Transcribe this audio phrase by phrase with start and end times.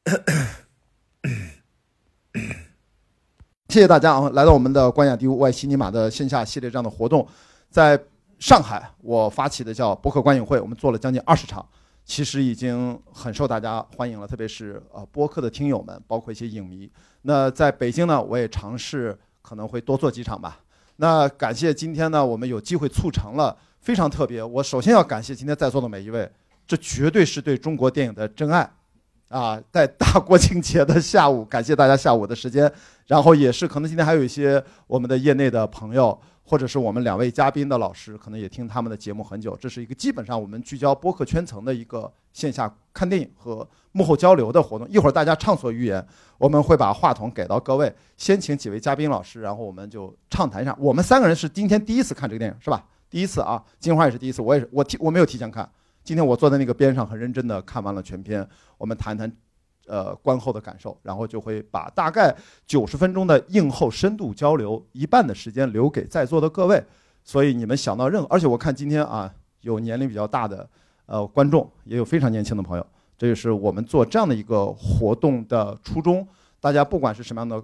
[3.68, 7.26] 谢谢大家啊，来到我们的关雅迪外西尼玛的线下系列这样的活动，
[7.70, 8.00] 在
[8.38, 11.64] 上海我发起的叫博客观影会，我们做了将近二十场，
[12.04, 16.90] 其实已经很受大家欢迎了，特别是呃播客的听友们，包括一些影迷。
[17.22, 20.60] 那在北京呢，我也尝试可能会多做几场吧。
[20.96, 24.42] 那感谢今天呢，我们有机会促成了非常特别。
[24.42, 26.30] 我首先要感谢今天在座的每一位，
[26.66, 28.68] 这绝对是对中国电影的真爱。
[29.30, 32.70] 啊，在大国庆节的下午，感谢大家下午的时间，
[33.06, 39.56] 然后也是可能今天还有一些我们的业内的朋友，或者是我们两位嘉宾的老师，可能也听他们的节目很久。
[39.56, 44.88] 这是一个基本上我们聚焦播客圈层的一个线下看电影和幕后交流的活动。
[44.88, 46.04] 一会儿大家畅所欲言，
[46.36, 50.76] 我们会把话筒给到各位，先请几位嘉宾老师，然后我们就畅谈一下。
[50.76, 52.84] 我们三个人是今天第一次看这个电影，是吧？
[53.08, 55.70] 第一次啊，金花也是第一次，我也是，我提我没有提前看。
[56.02, 58.46] 今天我坐在那个边上，很认真的看完了全片。
[58.78, 59.30] 我们谈谈，
[59.86, 62.34] 呃，观后的感受，然后就会把大概
[62.66, 66.82] 九十分钟的映后深度交流，一半的时间留给在座的各位。
[67.22, 70.68] 所以你们想到任何，而且我看今天啊，有年龄比较大的
[71.06, 72.86] 呃观众，也有非常年轻的朋友。
[73.18, 76.26] 这就是我们做这样的一个活动的初衷。
[76.58, 77.62] 大家不管是什么样的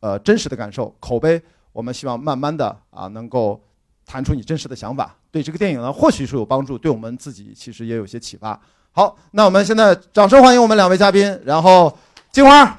[0.00, 1.42] 呃真实的感受、口碑，
[1.72, 3.60] 我们希望慢慢的啊能够。
[4.08, 8.58] 谈出你真实的想法，对这个电影呢，或许是有帮助，对我们自己其实也有些启发。
[8.90, 11.94] 好，那我们现在掌声欢迎我们两位嘉宾，然后
[12.32, 12.78] 金花，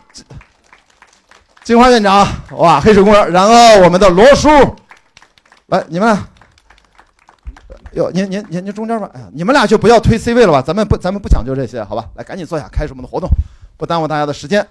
[1.64, 4.50] 金花院长，哇，黑水公园，然后我们的罗叔，
[5.68, 6.18] 来，你们，
[7.92, 12.10] 哟，您您您您中间吧，哎呀，你们俩就不要推 C 位了吧，咱们不咱们不讲究这些，好吧？
[12.16, 13.30] 来，赶紧坐下，开始我们的活动，
[13.78, 14.68] 不耽误大家的时间。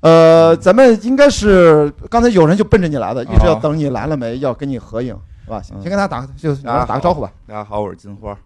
[0.00, 5.16] 呃，咱们应该是刚才有人就奔着你来的，一直要等你来了没，要跟你合影。
[5.60, 7.32] 先跟大家打个就打个招呼吧。
[7.46, 8.38] 大家好，我是金花，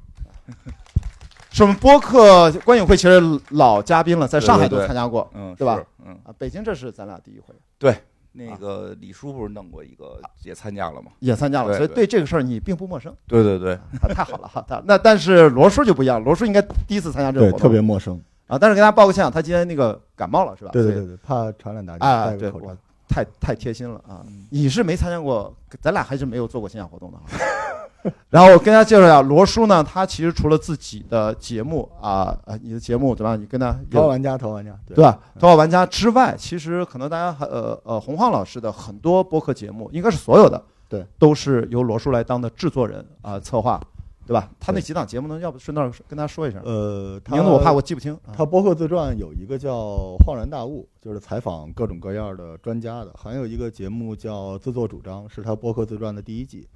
[1.52, 5.78] 是我们播客观影会其实老嘉宾了，在上海都参加过，嗯，对吧？
[6.04, 7.54] 嗯啊，北京这是咱俩第一回。
[7.78, 7.96] 对，
[8.32, 11.10] 那个李叔不是弄过一个，也参加了吗？
[11.20, 13.14] 也参加了，所以对这个事儿你并不陌生。
[13.26, 13.78] 对对对，
[14.14, 14.64] 太好了哈！
[14.84, 18.58] 那但是罗叔就不一样，罗叔应该第一次参加这个活动，特别陌生啊。
[18.58, 20.70] 但是给大家报个歉，他今天那个感冒了，是吧？
[20.72, 22.76] 对对对对，怕传染大家，戴个口罩。
[23.16, 24.20] 太太贴心了啊！
[24.50, 25.50] 你是没参加过，
[25.80, 28.12] 咱俩还是没有做过线下活动的。
[28.28, 33.34] 然后我跟大家介绍一下，罗叔呢，他其实除了自己的节目啊呃，你的节目对吧？
[33.34, 35.18] 你跟他头号玩家，头号玩家对吧？
[35.40, 43.80] 头号玩家之外，其实可能大家还呃呃，洪晃老师的很多播客节目，应该是所有的，对，都是由罗叔来当的制作人啊，策划。
[44.26, 44.50] 对吧？
[44.58, 45.38] 他那几档节目呢？
[45.38, 46.60] 要不顺道跟大家说一声。
[46.64, 48.18] 呃，名字我怕我记不清。
[48.32, 49.70] 他播客自传有一个叫
[50.26, 56.66] 《恍然大悟》，就是采访各种各样的专家的；还有一个节目叫《自作主张》，是他播客自传的第一季，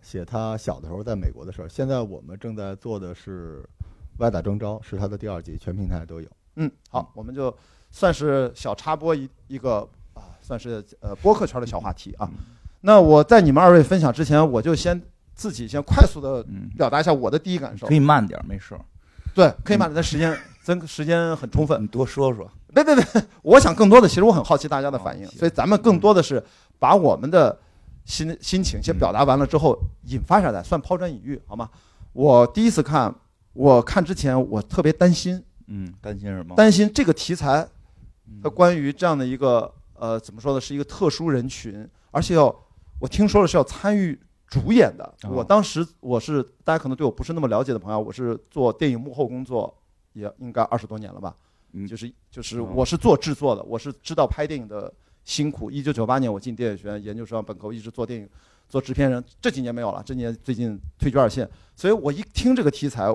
[0.00, 1.68] 写他小的时候在美国的事儿。
[1.68, 3.62] 现在我们正在做的是
[4.20, 6.28] 《歪打正着》，是他的第二季，全平台都有。
[6.56, 7.54] 嗯，好，我们就
[7.90, 12.30] 算是小插播一一个啊，算是呃播客圈的小话题啊。
[12.80, 15.02] 那我在你们二位分享之前，我就先。
[15.34, 16.44] 自己先快速的
[16.76, 18.78] 表达一下我的第一感受，可以慢点，没事。
[19.34, 21.82] 对，可以慢点，但时间真时间很充分。
[21.82, 22.50] 你多说说。
[22.72, 23.04] 别别别，
[23.42, 26.42] 我想更多的，其实我很好奇大家的反应，所以咱们更多的是
[26.78, 27.56] 把我们的
[28.04, 31.70] 心心情先表达完了之后，引发下来，算抛砖引玉，好吗？
[32.12, 33.14] 我第一次看，
[33.52, 36.56] 我看之前我特别担心，嗯，担心什么？
[36.56, 37.64] 担心这个题材，
[38.42, 42.52] 它关于这样的一个呃，怎么说呢，是一个特殊人群，而且要
[42.98, 44.18] 我听说了是要参与。
[44.54, 49.76] 主演的，我当时我是大家可能对我不是那么了解的朋友，我是做电影幕后工作，
[50.12, 51.34] 也应该二十多年了吧。
[51.72, 54.92] 嗯，就是就是我是做制作的，我是知道拍电影的
[55.24, 55.72] 辛苦。
[55.72, 58.28] 一九九八年我进电影学院研究生本科，一直做电影
[58.68, 61.50] 做制片人，这几年没有了，这年最近退居二线。
[61.74, 63.12] 所以我一听这个题材，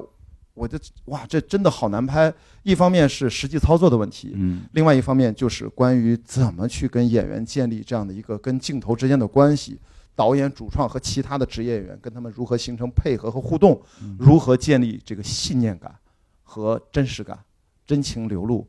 [0.54, 2.34] 我就哇，这真的好难拍。
[2.64, 9.80] 一方面是实际操作的问题，嗯，另外一方面就是关于怎么去跟演员建立这样的一个跟镜头之间的关系。
[10.20, 13.82] 导演、主创和其他的职业演员跟他们如何形成配合和互动，
[14.18, 15.96] 如何建立这个信念感
[16.44, 17.40] 和真实感、
[17.88, 18.68] 真情流露，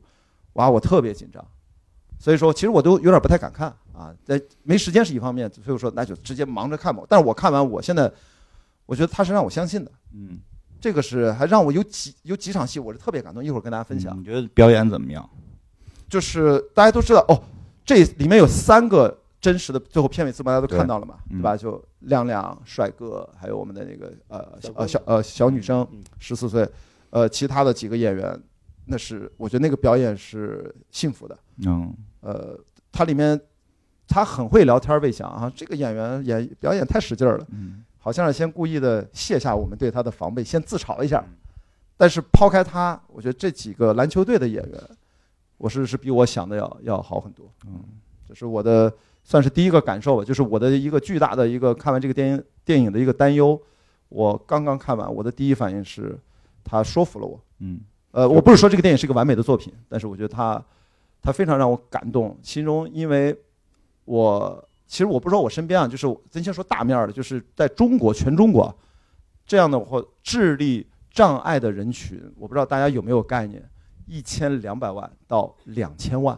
[0.53, 1.45] 哇，我特别紧张，
[2.17, 7.03] 所以说其实我都有点不太敢看啊，在没时间是一方面，所以说那就直接忙着看吧。
[7.09, 8.09] 但是我看完，我现在
[8.85, 10.39] 我觉得他是让我相信的，嗯，
[10.79, 14.17] 这个是还让我有几有几场戏我是特别感动，一会儿跟大家分享。
[14.17, 15.29] 你觉得表演怎么样？
[16.07, 17.43] 就是大家都知道哦，
[17.83, 19.17] 这里面有三个。
[19.41, 21.57] 真实的最后片尾字幕大家都看到了嘛，对吧？
[21.57, 25.85] 就亮亮帅哥，还有我们的那个呃呃小呃小女生
[26.19, 26.69] 十四岁，
[27.09, 28.39] 呃其他的几个演员，
[28.85, 31.35] 那是我觉得那个表演是幸福的。
[31.65, 32.55] 嗯，呃，
[32.91, 33.39] 他里面
[34.07, 37.47] 他很会聊天，魏翔啊，这个演员演表演太使劲儿了，
[37.97, 41.23] 好像是先故意的卸下我们对他的防备，先自嘲一下。
[41.97, 44.81] 但是抛开他，我觉得这几个篮球队的演员，
[45.57, 47.51] 我是是比我想的要要好很多。
[47.67, 47.83] 嗯，
[48.27, 48.91] 这是我的
[49.31, 53.57] 算是第一个感受吧，就是我的一个巨大的一个看完这个电影电影的一个担忧。
[54.09, 56.19] 我刚刚看完，我的第一反应是，
[56.65, 57.39] 他说服了我。
[57.59, 57.79] 嗯，
[58.11, 60.61] 呃，我不是说这个电影是一个完美的作品，但是我觉得他，
[61.21, 62.37] 他非常让我感动。
[62.43, 63.33] 其中，因为
[64.03, 68.77] 我其实我不知道我身边啊，就是咱先说大面儿的，就是在中国全中国
[69.45, 73.63] 这样的或智力障碍的人群，我不知道大家有没有概念，
[74.07, 76.37] 一千两百万到两千万，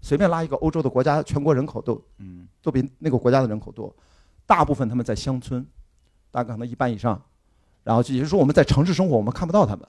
[0.00, 2.46] 随便拉一个欧洲的国家，全国人口都嗯。
[2.60, 3.94] 都比那个国家的人口多，
[4.44, 5.64] 大部分他们在乡村，
[6.30, 7.18] 大概可能一半以上，
[7.82, 9.88] 然后就也就是说我们在城市生活，我们看不到他们。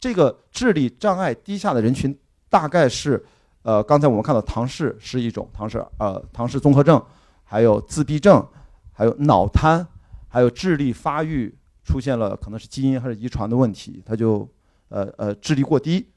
[0.00, 3.24] 这个智力障碍低下的人群，大概是，
[3.62, 7.00] 呃，刚才我们看到唐氏是一种，唐氏呃唐氏综合症，
[7.44, 8.44] 还有自闭症，
[8.92, 9.86] 还有脑瘫，
[10.26, 11.54] 还有智力发育
[11.84, 14.48] 出现了可能是基因还是遗传的问题，他就
[14.88, 16.08] 呃呃智力过低，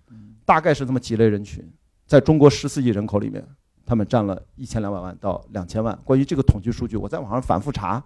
[0.44, 1.72] 大概是这么几类人群，
[2.14, 3.44] 在中国十四亿人口里面，
[3.84, 5.98] 他们占了一千两百万到两千万。
[6.04, 8.00] 关于这个统计数据，我在网上反复查，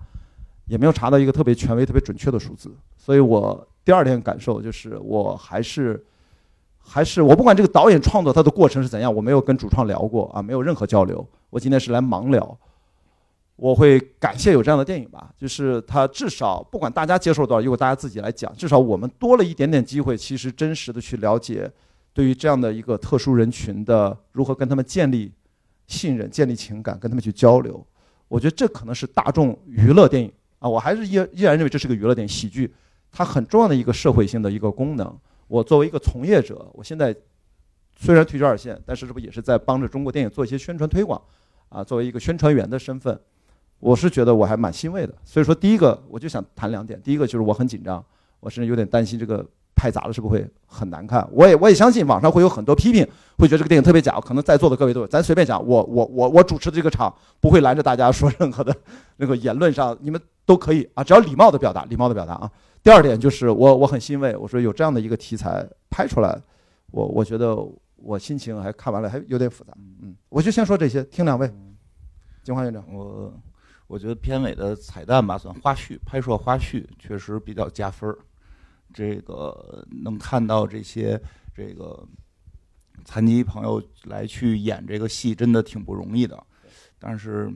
[0.65, 2.73] 也没有查到一个特别权威、特别准确的数字。
[2.95, 6.01] 所以我第二天感受就是，我还是
[6.77, 11.27] 还是我不管这个导演创作他的过程是怎样，我没有跟主创聊过啊，没有任何交流。
[11.49, 12.57] 我今天是来盲聊。
[13.57, 21.69] 我会感谢有这样的电影吧，就是它至少不管大家接受多少，由大家自己来讲，至少我们多了一点点机会，其实真实的去了解，
[22.17, 25.31] 对于这样的一个特殊人群的如何跟他们建立
[25.85, 27.85] 信任、建立情感，跟他们去交流。
[28.27, 32.73] 我觉得这可能是大众娱乐电影啊，我还是依依然认为这是个娱乐电影，喜剧
[33.11, 35.15] 它很重要的一个社会性的一个功能。
[35.47, 37.15] 我作为一个从业者，我现在
[37.95, 41.21] 虽然退居二线，但是这不也是在帮着中国电影做一些宣传推广
[41.69, 41.83] 啊？
[41.83, 43.19] 作为一个宣传员的身份。
[43.79, 48.03] 我是觉得我还蛮欣慰的，所以说第一个我就想谈两点，第一个就是我很紧张，
[48.39, 49.47] 我甚至有点担心这个
[49.77, 51.25] 拍砸了是不是会很难看。
[51.31, 53.07] 我也我也相信网上会有很多批评，
[53.37, 54.19] 会觉得这个电影特别假。
[54.19, 58.75] 可能在座的各位都有，咱随便讲，我我我我主持的这个场不会拦着大家说 任何的
[59.17, 62.51] 那个言论上，你们都可以啊，只要礼貌的表达，礼貌的表达啊。
[62.81, 66.37] 第二点就是我我很欣慰，我说有这样的一个题材拍出来，
[66.91, 67.55] 我我觉得
[67.97, 71.51] 我心情还看完了还有点复杂，嗯，我就先说这些，听两位，
[72.43, 73.33] 金花院长，我
[73.87, 78.17] 我觉得片尾的彩蛋吧，算花絮，拍摄花絮确实比较加分儿。
[78.93, 81.19] 这个能看到这些
[81.55, 82.03] 这个
[83.05, 86.41] 残疾朋友来去演这个戏，真的挺不容易的。
[86.99, 87.51] 但是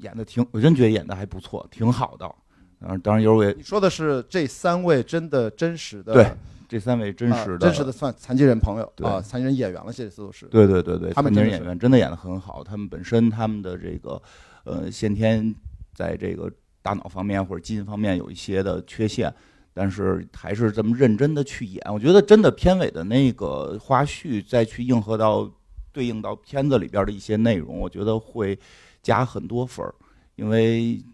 [0.00, 2.34] 演的挺，我真觉得演的还不错，挺好的。
[2.80, 6.30] 嗯，当然有位你说的是这三位真的真实的对
[6.68, 10.46] 这三位真实的、啊真实的算残疾人朋友对啊，残疾人演员了，这次都是。
[10.46, 14.20] 对对对对，残疾人演他们真的是员真的演的很好，他们本身他们的这个
[14.64, 15.54] 呃先天
[15.94, 16.50] 在这个
[16.82, 19.32] 大脑方面或者基因方面有一些的缺陷，
[19.74, 21.82] 但是还是这么认真的去演。
[21.92, 25.50] 我觉得真的片尾的那个花絮再去应和到
[25.92, 28.58] 对应到片子里边的一些内容，我觉得会
[29.02, 29.94] 加很多分儿，
[30.36, 31.04] 因为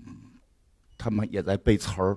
[0.97, 2.17] 他们也在背词儿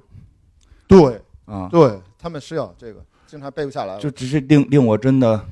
[0.88, 3.98] 对啊，对，他们是要这个，经常背不下来。
[3.98, 5.44] 就只是令令我真的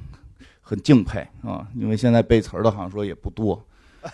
[0.62, 3.66] 很敬佩啊，因为现在背词儿的好像说也不多。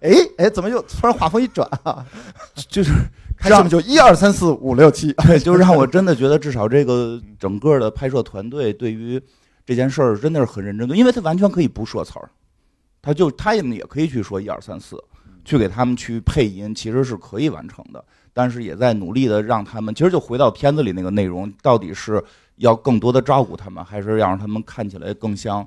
[0.00, 2.06] 哎哎，怎么又突然话锋一转啊？
[2.54, 2.92] 就是
[3.38, 9.20] 开始就一二三四五六七，对，就让我真的觉得，至少这个整个的拍摄团队对于
[9.64, 12.28] 这件事儿真的是很认真的，因为他完全可以不说词儿，
[13.00, 15.02] 他就他也也可以去说一二三四，
[15.44, 22.22] 去给他们去配音，其实是可以完成的，但是也在努力的让他们，其实就回到片子里那个内容，到底是
[22.56, 25.66] 要更多的照顾他们，还是要让他们看起来更像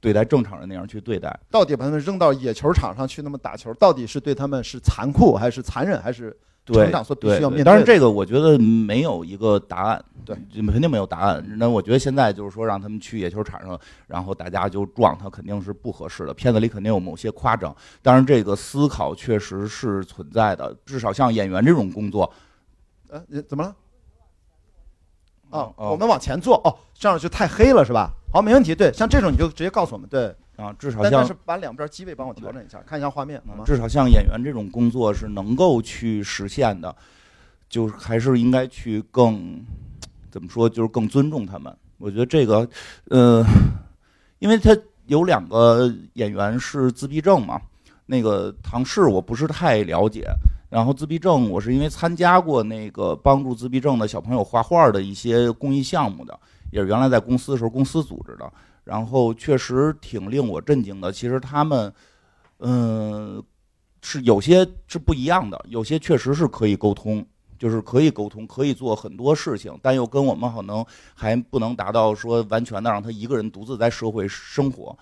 [0.00, 1.36] 对待正常人那样去对待？
[1.50, 6.36] 到底把他们扔到野球场上去那么打球，到底是对他们是残酷还是残忍，还是对
[6.66, 11.44] 成长所必须对对要面对的当然这个我觉得没有一个答案，对，肯定没有答案。
[11.58, 16.32] 那我觉得现在就是说让他们去野球场上，然后大家就撞他，肯定是不合适的。
[16.34, 20.76] 片子里肯定有某些夸张，当然这个思考确实是存在的。
[20.86, 22.32] 至少像演员这种工作，
[23.08, 23.74] 呃怎么了？
[25.50, 28.12] 哦，哦我们往前坐哦，这样就太黑了是吧？
[28.32, 28.72] 好，没问题。
[28.72, 30.08] 对，像这种你就直接告诉我们。
[30.08, 33.64] 对，啊，至少像是把两边机位帮我调整一下，看一下画面好吗？
[33.64, 36.94] 至少像演员这种工作是能够去实现的，
[37.68, 39.64] 就是还是应该去更
[40.30, 41.74] 怎么说，就是更尊重他们。
[41.98, 42.68] 我觉得这个，
[43.10, 43.44] 呃，
[44.38, 44.76] 因为他
[45.06, 47.60] 有两个演员是自闭症嘛，
[48.06, 50.28] 那个唐氏我不是太了解，
[50.68, 56.38] 然后自闭症我是因为参加过那个帮助自闭症的小朋友画画的一些公益项目的，
[56.70, 58.50] 也是原来在公司的时候公司组织的，
[58.84, 61.12] 然后确实挺令我震惊的。
[61.12, 61.92] 其实他们，
[62.58, 63.42] 嗯、
[64.02, 67.24] 是有些是不一样的，有些确实是可以沟通，
[67.58, 70.84] 就是可以沟通，可以做很多事情，但又跟我们可能
[71.14, 74.96] 还不能达到说完全的让他一个人独自在社会生活。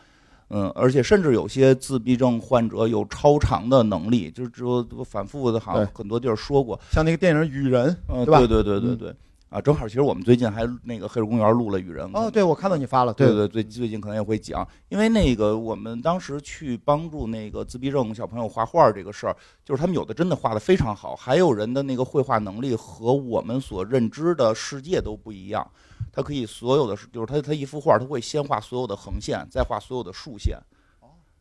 [0.51, 9.15] 嗯，而且甚至有些自闭症患者有超常的能力，就是说反复的，好像很多地儿说过，像那个电影《雨人》，嗯，对吧对对对对嗯对，
[9.51, 25.67] 啊，正好其实我们最近还那个黑水公园录了雨人，哦，对，我看到你发了，对对对，最近可能也会讲，因为那个我们当时去帮助那个自闭症小朋友画画这个事儿，就是他们有的真的画的非常好，还有人的那个绘画能力和我们所认知的世界都不一样。
[26.13, 30.59] 他可以所有的，就是他他一幅画，他会先画所有的横线，再画所有的竖线。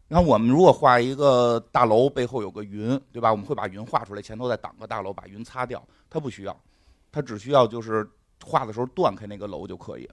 [0.10, 3.30] 你看我们如果画一个大楼，背后有个云，对吧？
[3.30, 5.84] 我们会把云画出来，前头再挡个大楼，把云擦掉。
[6.10, 6.58] 他不需要，
[7.18, 8.08] 他只需要就是
[8.46, 10.08] 画的时候断开那个楼就可以。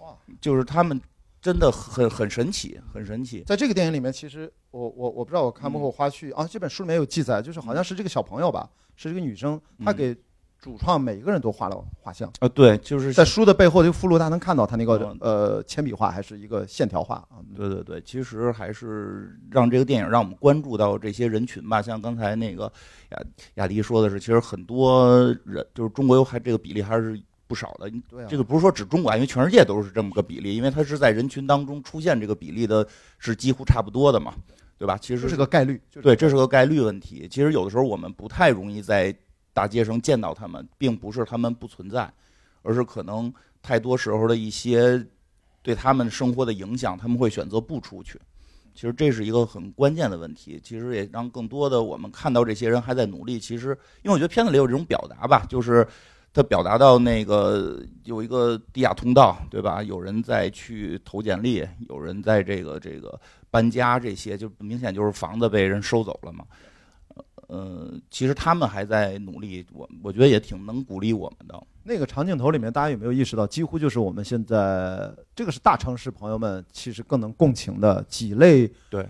[0.00, 1.00] 哇，就是他们
[1.40, 3.42] 真的很很神奇，很神奇。
[3.46, 10.14] 在这个电影里面，其实我我我不知道我看嗯没过花絮、啊，这本书里面有记载，就是好像是这个小朋友吧，是这个女生，她嗯给
[10.62, 21.82] 主创每一个人都画了画像，啊，对，就是在书的背后这个附录，大家能看到他那个嗯呃铅笔画还是一个线条画啊，对对对，其实还是让这个电影让我们关注到这些人群吧。
[21.82, 22.72] 像刚才那个
[23.10, 23.18] 雅
[23.54, 27.90] 雅迪说的是，其实很多人就是中国有还这个比例还是不少的。
[28.08, 32.86] 对啊，这个不是说指中国啊，因为全世界都是这么个比例，因为它是在人群当中出现这个比例的
[33.18, 34.32] 是几乎差不多的嘛，
[34.78, 34.96] 对吧？
[34.96, 37.26] 其实这是个概率，对，这是个概率问题。
[37.28, 39.12] 其实有的时候我们不太容易在
[39.52, 42.12] 大街上见到他们，并不是他们不存在，
[42.62, 43.32] 而是可能
[43.62, 45.04] 太多时候的一些
[45.62, 48.20] 对他们生活的影响，他们会选择不出去。
[48.74, 50.58] 其实这是一个很关键的问题。
[50.64, 53.38] 其实也让更多的我们看到这些人还在努力。
[53.38, 55.86] 其实，因为我觉得片子里有这种表达吧，就是
[56.32, 59.82] 他表达到那个有一个地下通道，对吧？
[59.82, 66.42] 有人在去投简历，有人在这个这个搬家，这些就明显就是房子被人收走了嘛。
[67.52, 71.62] 呃，其实他们还在努力，我我觉得也挺能鼓励我们的。
[71.84, 79.06] 那个长镜头里面，大家有没有意识到，几乎就是我们现在这个是大城市朋友们其实更能共情的几类对。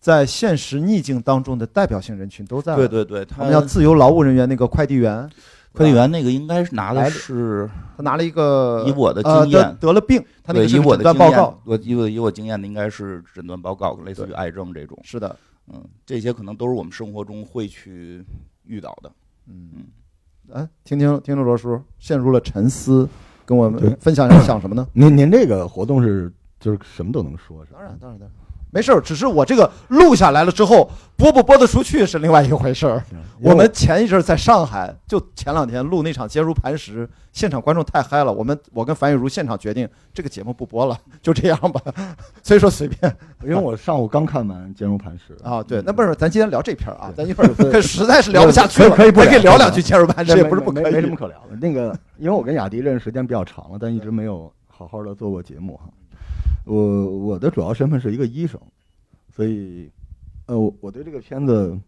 [0.00, 2.74] 在现实逆境当中的代表性人群都在。
[2.74, 5.30] 对对对，我他们要自由劳务人员，那个快递员，
[5.72, 15.34] 快递员那个应该是拿的来是他拿了一个以我的经验，得了病，他那，个以我的经验诊断报告，，我以我以我经验的应该是诊断报告，类似于癌症这种，是的，
[15.68, 18.24] 嗯，这些可能都是我们生活中会去
[18.64, 19.12] 遇到的。
[19.46, 19.70] 嗯。
[19.74, 19.86] 嗯，
[20.52, 23.08] 哎，听听听着罗叔陷入了沉思，
[23.46, 24.86] 跟我们分享一下想什么呢？
[24.92, 26.30] 您您这个活动是
[26.60, 27.78] 就是什么都能说，是吧？
[27.78, 28.36] 当然，当然，当然，
[28.74, 33.00] 没事儿，只是我这个录下来了之后，播不播得出去是另外一回事儿。
[33.40, 41.80] 我们前一阵儿在上海，就前两天录那场《坚如磐石》，现场观众太嗨了，我们我跟樊雨茹现场决定这个节目不播了，就这样吧。
[42.42, 51.14] 所以说随便因为我上午刚看完《坚如磐石》啊，对，那不是咱今天聊这片儿啊，咱一会儿可实在是聊不下去了，可以可以不可以聊聊两句《坚如磐石》，没也不是不可以没什么。
[51.14, 51.54] 可聊的。
[51.60, 55.84] 那个，因为我跟雅迪认识时间比较长了，但一直没有好好的做过节目哈。
[56.64, 58.60] 我我的主要身份是一个医生，
[59.34, 59.90] 所以，
[60.46, 61.78] 呃，我我对这个片子，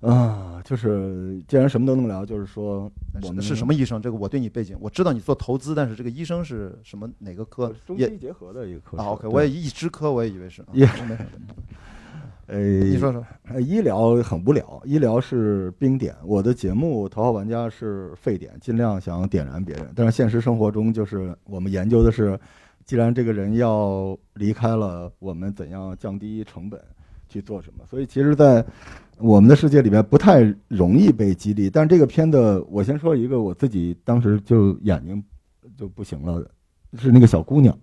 [0.00, 2.90] 啊，就是既然什么都能聊，就是说
[3.22, 4.00] 我们是什么医生？
[4.00, 7.74] 这个我对你背景我知道，你做投资，但是这个医生是什么哪个科？
[7.86, 10.62] 中西结合的一个科室啊，OK，我也一支科，我也以为是。
[10.62, 11.26] 啊 也没事
[12.46, 16.12] 呃，你说说，呃，医疗很无聊，医疗是冰点。
[16.24, 19.88] 我的节目《头号玩家》是沸点，尽量想点燃别人。
[19.94, 22.36] 但是现实生活中，就是我们研究的是，
[22.84, 26.80] 既然这个人要离开了，我们怎样降低成本
[27.28, 27.84] 去做什么？
[27.88, 28.64] 所以，其实，在
[29.18, 31.70] 我们的世界里面不太容易被激励。
[31.70, 35.22] 但这个片子，我先说一个我自己当时就眼睛
[35.76, 36.44] 就不行了，
[36.98, 37.76] 是那个小姑娘。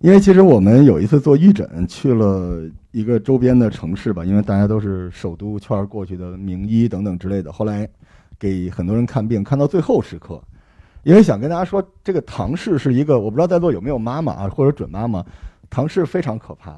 [0.00, 7.50] 因为其实我们有一次做义诊，去了一个周边的城市吧，因为大家都是首都圈过去的名医等等之类的。
[7.50, 7.88] 后来
[8.38, 10.42] 给很多人看病，看到最后时刻，
[11.06, 15.24] 因为想跟大家说，这个唐氏是一个，我不知道在座有没有妈妈啊，或者准妈妈，
[15.70, 16.74] 唐氏非常可怕，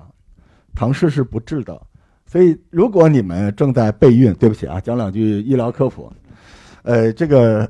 [0.74, 1.80] 唐氏是不治的。
[2.26, 6.12] 所以如果你们正在备孕，对不起啊，讲两句医疗科普，
[6.82, 7.66] 呃，这个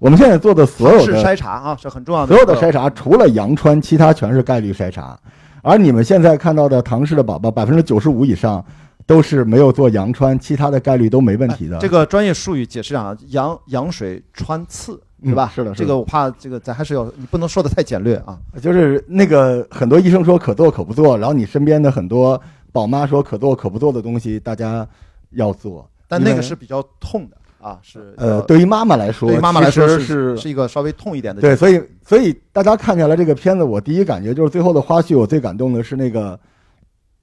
[0.00, 2.34] 我们现在做的所有的筛查啊，是很重要的。
[2.34, 5.16] 所有的筛查除了羊穿，其他全是概率筛查。
[5.62, 8.64] 而你们现在看到的唐氏的宝宝，百分之九十五以上
[9.06, 11.78] 都是没有做羊穿，其他的概率都没问题的。
[11.78, 15.50] 这个专业术语解释啊，羊羊水穿刺，对吧？
[15.52, 18.38] 嗯是的这个我怕这个咱还是要，你不能说的太简略啊。
[18.60, 22.40] 就是那个很多医生说可做可不做，然后你身边的很多
[22.72, 24.86] 宝妈说可做可不做的东西，大家
[25.30, 25.88] 要做。
[26.06, 31.40] 但那个是比较痛的啊，是呃，对于妈妈来说，对于妈妈来说是是是一个稍微痛一点的。
[31.40, 36.38] 对，所以所以大家看下来这个片子，我第一感觉就是最后的花絮，我最感动的是那个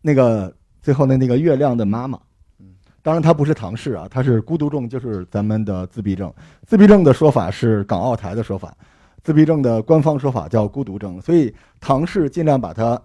[0.01, 2.21] 那个最后的那个月亮的妈妈嗯，
[3.03, 6.33] 当然他不是唐氏啊，他是孤独症，就是咱们的自闭症。
[6.65, 8.73] 自闭症的说法是港澳台的说法，
[9.21, 11.21] 自闭症的官方说法叫孤独症。
[11.21, 12.99] 所以唐氏尽量把它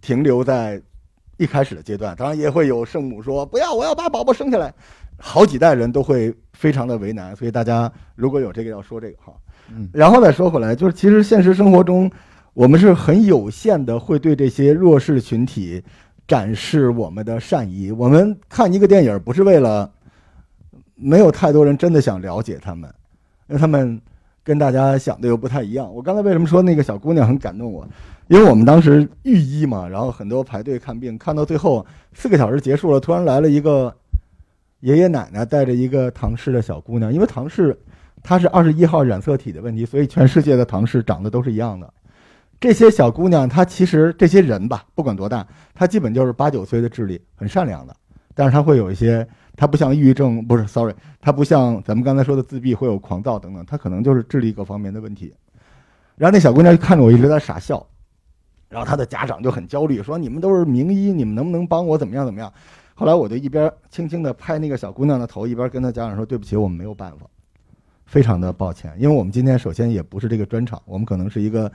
[0.00, 0.82] 停留在
[1.36, 2.14] 一开始的阶段。
[2.16, 4.74] 当然也会有圣母说不要，我要把宝宝生下来。
[5.16, 9.32] 好几代人都会非常的为难，所以大家如果有这个要说这个哈。
[9.70, 12.10] 嗯然后再说回来，就是其实现实生活中，
[12.52, 15.82] 我们是很有限的会对这些弱势群体
[16.26, 17.90] 展示我们的善意。
[17.90, 19.90] 我们看一个电影不是为了，
[20.94, 22.92] 没有太多人真的想了解他们，
[23.48, 24.00] 因为他们
[24.42, 25.92] 跟大家想的又不太一样。
[25.94, 27.86] 我刚才为什么说那个小姑娘很感动我？
[28.28, 33.94] 因为我们当时御医嘛，然后很多排队看病，看到最后四个小时结束了，突然来了一个
[34.80, 37.78] 爷爷奶奶带着一个唐氏的小姑娘，因为唐氏
[38.22, 41.92] 她是二十一号染色体的问题，所以全世界的唐氏长得都是一样的。
[42.64, 47.94] 这些小姑娘，她其实这些人吧，不管多大，她基本就是八九岁的智力，很善良的。
[48.34, 55.34] 但是她会有一些，她不像抑郁症，不是，sorry，她不像咱们刚才说的自闭会有狂躁等等，她可能就是智力各方面的问题。
[56.16, 57.86] 然后那小姑娘就看着我一直在傻笑，
[58.70, 62.50] 然后她的家长就很焦虑，说你们都是名医，你们能不能帮我怎么样怎么样？
[62.94, 67.26] 后来我就一边轻轻地拍那个小姑娘的头，一边跟她家长说：“对不起，我们没有办法，
[68.06, 71.70] 非常的抱歉，因为我们今天首先也不是这个专场，我们可能是一个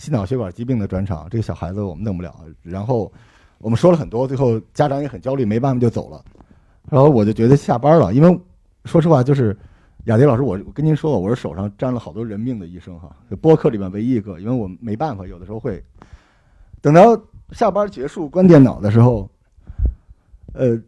[0.00, 2.34] 心脑血管疾病的专场，这个小孩子我们弄不了。
[2.62, 3.12] 然后
[3.58, 6.24] 我们说了很多，最后家长也很焦虑，没办法就走了。
[6.88, 8.40] 然后我就觉得下班了，因为
[8.86, 9.54] 说实话，就是
[10.06, 15.84] 雅迪老师，我我跟您说，我是手上沾了好多人命的医生哈，就播客里面唯一一个，因为我没办法，有的时候会
[16.80, 17.14] 等到
[17.52, 19.28] 下班结束关电脑的时候，
[20.54, 20.80] 呃，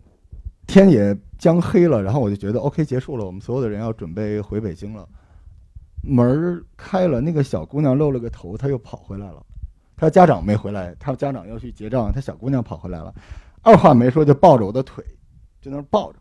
[0.66, 5.06] 天也将黑了，然后我就觉得 OK 结束了，我们所有的人要准备回北京了。
[6.02, 9.42] 门儿开了，那个小姑娘露了个头，她又跑回来了。
[9.96, 13.14] 她家长没回来，她家长要去结账，她小姑娘跑回来了，
[13.62, 15.04] 二话没说就抱着我的腿，
[15.60, 16.18] 就那抱着，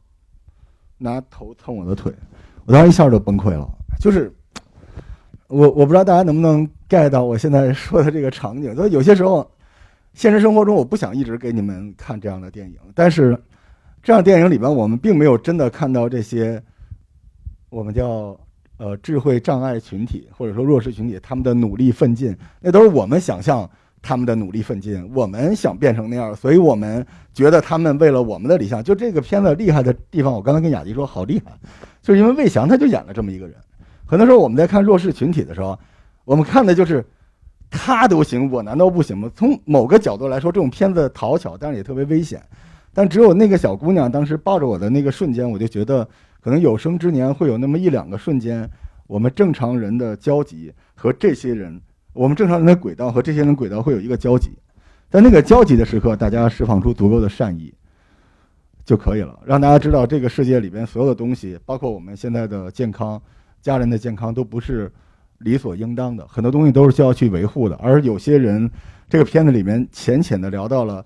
[0.97, 2.13] 拿头蹭我的腿，
[2.65, 3.67] 我当时一下就崩溃了。
[3.99, 4.31] 就是
[5.47, 9.49] 我我不知道大家能不能 get 到我现在说的这个场景，所以有些时候
[10.13, 13.35] 现实生活中我不想一直给你们看这样的电影，但是
[14.03, 16.61] 这样电影里边我们并没有真的看到这些
[17.69, 18.39] 我们叫
[18.81, 23.69] 呃智慧障碍群体或者说弱势群体他们的努力奋进，那都是我们想象
[24.01, 31.51] 他们的努力奋进，我们想变成那样，所以我们觉得他们为了我们的理想，就这个片子厉害的地方，我刚才跟雅迪说好厉害，
[32.01, 33.55] 就是因为魏翔他就演了这么一个人。
[34.07, 35.77] 很多时候我们在看弱势群体的时候，
[36.25, 37.05] 我们看的就是
[37.69, 39.31] 他都行，我难道不行吗？
[39.35, 42.41] 从某个角度来说，这种片子讨巧，但是也特别危险。
[42.93, 46.05] 但只有那个小姑娘当时抱着我的那个瞬间，我就觉得
[46.41, 48.69] 可能有生之年会有那么一两个瞬间，
[49.07, 51.79] 我们正常人的交集和这些人，
[52.13, 54.51] 我们正常人的轨道和这些人轨道会有一个交集，
[55.09, 57.73] 在那个交集的时刻，大家释放出足够的善意
[58.83, 63.21] 就可以了，让大家知道这个世界里边所有的东西，包括我们现在的健康、
[63.61, 64.91] 家人的健康，都不是
[65.37, 67.75] 理所应当的，很多东西都是需要去维护的。
[67.75, 68.69] 而有些人，
[69.07, 71.05] 这个片子里面浅浅的聊到了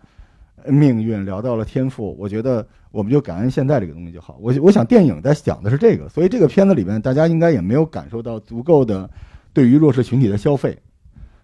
[0.67, 4.38] 命运，聊到了天赋，我觉得我们就感恩现在这个东西就好。
[4.39, 9.10] 我我想电影在讲的是这个，所以这个片子里面大家应该也没有感受到足够的
[9.54, 10.78] 对于弱势群体的消费。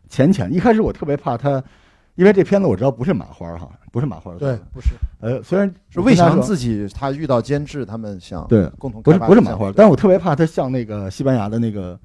[0.10, 1.64] 浅浅，一开始我特别怕他，
[2.16, 4.90] 因为这片子我知道不是马花哈，不是马花做对，，不是
[5.22, 11.98] 呃，虽然是魏翔自己，他遇到监制，他们想对共同不是不是马花，但是我特别怕他像那个西班牙的那个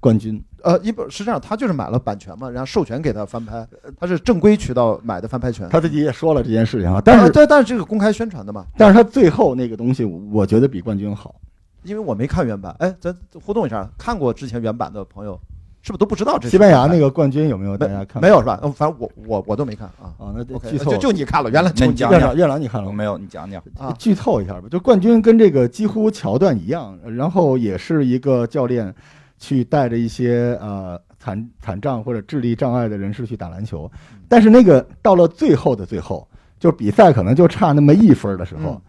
[0.00, 3.64] 冠军，呃，一本是这样，他就是买了版权嘛，然后授权给他翻拍，
[4.00, 5.68] 他是正规渠道买的翻拍权。
[5.70, 11.36] 他自己也说了这件事情啊，但是呃对，但是这个公开宣传的嘛，但是他最后那个东西，我我觉得比冠军好。
[11.84, 15.38] 因为我没看原版，哎，咱互动一下，看过之前原版的朋友，
[15.82, 18.20] 是不是都不知道这是西班牙那个个冠军有没有大家看？
[18.20, 18.58] 没有是吧？
[18.60, 20.10] 呃反正我我我都没看啊。
[20.18, 23.62] 啊，那就 OK，剧透就就你看了，原来就你那你讲院长院长你看了没有，你讲讲。
[23.78, 28.92] 啊剧透一下吧，就冠军跟这个几乎桥段一样，然后也是一个教练
[29.38, 33.90] 去带着一些呃残残障或者智力障碍的人士去打篮球，
[34.28, 36.26] 但是那个到了最后的最后，
[36.58, 38.80] 就比赛可能就差那么一分的时候，嗯。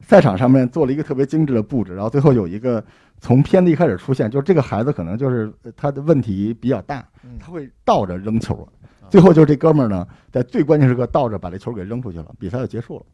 [0.00, 2.82] 赛场上面做了一个特别精致的布置，然后最后有一个
[3.20, 7.38] 从片子一开始出现，就是这个孩子可能就是呃他的问题比较大，嗯。
[7.38, 8.68] 他会倒着扔球，
[9.08, 13.04] 最后就是这哥们儿呢，在最关键时刻倒着把这球给扔出去了，比赛就结束了。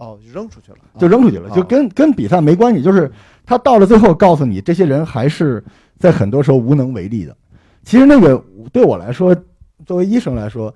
[0.00, 2.82] 哦，就扔出去了，就扔出去了，啊就跟跟比赛没关系。
[2.82, 3.10] 就是
[3.44, 5.62] 他到了最后，告诉你这些人还是
[5.98, 7.36] 在很多时候无能为力的。
[7.84, 9.36] 其实那个对我来说，
[9.84, 10.74] 作为医生来说，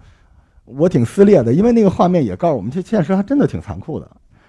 [0.66, 4.06] 我挺撕裂的，因为那个画面也告诉我们，这现实还真的挺残酷的。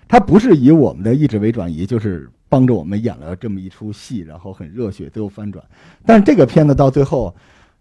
[0.10, 5.64] 他不是以我们的意志为转移，就是帮着我们演了这么一出戏，然后很热血，最后翻转。
[6.06, 7.34] 但是这个片子到最后，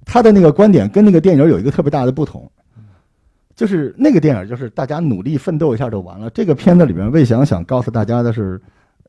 [0.05, 2.49] 他的那个观点跟那个电影有一个特别大的不同。
[3.57, 6.29] 就是那个电影，就是大家努力奋斗一下就完了。
[6.31, 8.61] 这个片子里面，魏翔想告诉大家的是，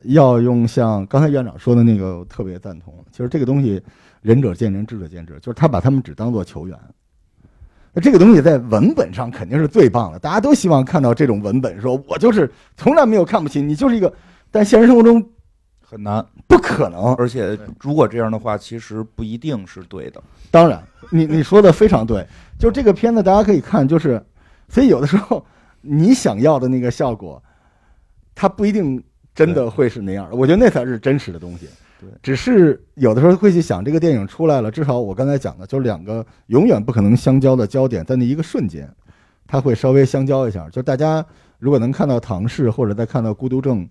[0.02, 2.94] 要用像刚才院长说的那个，特别赞同。
[3.10, 3.82] 其实这个东西，
[4.22, 6.78] 仁者见仁，智者见智，就是他把他们只当做球员。
[7.92, 14.12] 那这个东西在文本上肯定是最棒的，大家都希望看到这种文本，说我就是从来没有看不起你，就是一个。
[14.52, 15.28] 但现实生活中
[15.80, 17.12] 很难，不可能。
[17.16, 20.22] 而且如果这样的话，其实不一定是对的。
[20.52, 20.80] 当然，
[21.10, 22.24] 你你说的非常对。
[22.60, 24.24] 就这个片子，大家可以看，就是。
[24.68, 25.44] 所以有的时候，
[25.80, 27.42] 你想要的那个效果，
[28.34, 29.02] 它不一定
[29.34, 30.36] 真的会是那样的。
[30.36, 31.68] 我觉得那才是真实的东西。
[32.00, 38.86] 对，只是有的时候会去想，这个电影出来了，至少我刚才讲的，就是两个永远不可能相交的焦点，在那一个瞬间，
[39.46, 40.68] 它会稍微相交一下。
[40.68, 41.24] 就大家
[41.58, 43.88] 如果能看到唐氏，或者再看到孤独症，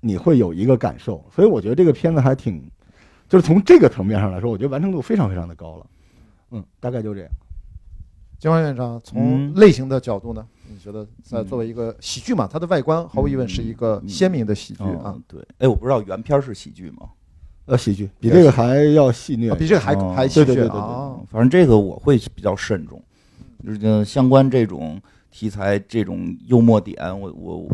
[0.00, 1.24] 你会有一个感受。
[1.34, 2.62] 所以我觉得这个片子还挺，
[3.28, 5.86] 就是从这个层面上来说，我觉得完成度非常非常的高了。
[6.52, 7.30] 嗯，大概就这样。
[8.42, 15.16] 金华院长，从类型的角度呢，你觉得在作为一个喜剧嘛，它的外观毫无疑问是一个鲜明的喜剧啊。
[15.28, 17.08] 对，哎，我不知道原片是喜剧吗？
[17.66, 21.20] 呃，喜剧比这个还要戏谑，比这个还还戏谑啊。
[21.30, 23.00] 反正这个我会比较慎重，
[23.64, 25.00] 就是相关这种
[25.30, 27.68] 题材、这种幽默点，我我。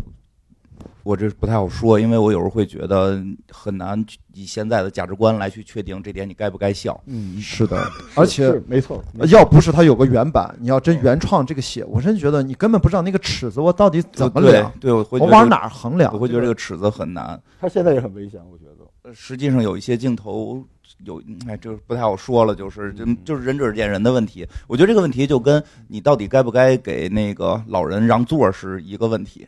[1.03, 6.99] 我这不太好说，因为我有时候会觉得很难以现在的价值观来去确定这点你该不该笑。
[7.07, 7.81] 嗯，是的，
[8.15, 14.71] 而且没错，要不是他有个原版，你要真原创这个写，我真觉得你根本不知道那个尺子我到底怎么量。
[14.79, 16.13] 对，我我往哪儿衡量？
[16.13, 17.41] 我会觉得这个尺子很难。
[17.59, 19.13] 他现在也很危险，我觉得。
[19.13, 20.63] 实际上有一些镜头
[21.05, 24.45] 有，哎，就不太好说了，就是就就是仁者见仁的问题。
[24.67, 29.47] 我觉得这个问题就跟你到底该不该给那个老人让座是一个问题。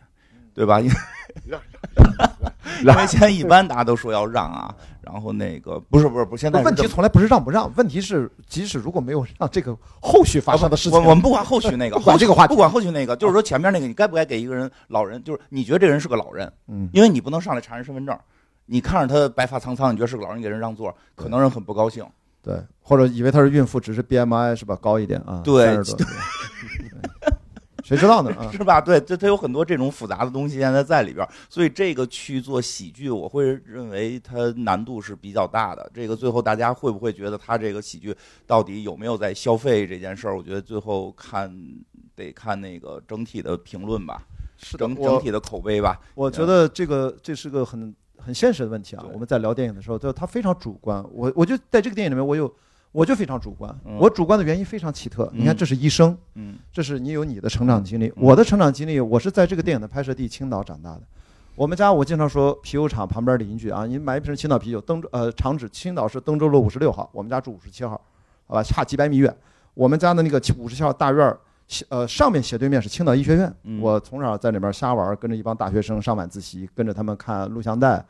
[0.54, 0.82] 对吧？
[0.82, 0.94] 因为
[2.82, 18.18] 因为现在一般大家都说要让啊，然后那个不是不是不，现在问题从来不是让不让，问题是即使如果没有让这个后续发生的事情，我我们不管后续那个， 不管这个话，不管后续那个，就是说前面那个，你该不该给一个人老人，就是你觉得这个人是个老人，嗯，因为你不能上来查人身份证，
[18.66, 22.04] 你看着他白发苍苍，你觉得是个老人，给人让座，可能人很不高兴，
[22.42, 25.78] 对，或者以为他是孕妇，只是 BMI 是吧高一点啊，对。
[27.92, 28.32] 谁知道呢？
[28.54, 28.80] 是吧？
[28.80, 35.92] 对，这它有很多这种复杂的东西现在在里边，所以这个去做喜剧，我会认为它难度是比较大的。
[35.94, 38.16] 这个最后大家会不会觉得他这个喜剧
[38.48, 40.38] 到底有没有在消费这件事儿？
[40.38, 41.54] 我觉得最后看
[42.16, 44.24] 得看那个整体的评论吧，
[44.78, 46.00] 整整体的口碑吧。
[46.16, 49.06] 我觉得这个这是个很很现实的问题啊。
[49.12, 51.06] 我们在聊电影的时候，就它非常主观。
[51.12, 52.50] 我我就在这个电影里面，我有。
[52.92, 55.30] 我就非常主观，我主观的原因非常奇特。
[55.34, 61.02] 你看，这是医生，嗯，这是你有你的成长经历，我的成长经历，我是在这个电影的拍摄地青岛长大的。
[61.56, 68.00] 我们家我经常说啤酒厂旁边邻居啊，你买一瓶青岛啤酒，登呃厂址青岛市登州路五十六号，我们家住五十七号，
[68.48, 69.34] 好吧，差几百米远。
[69.74, 71.40] 我们家的那个五十七号大院儿，
[71.88, 78.04] 呃上面斜对面是青岛医学院，我从小在里面瞎玩，跟着一帮大学生上晚自习，跟着他们看录像带，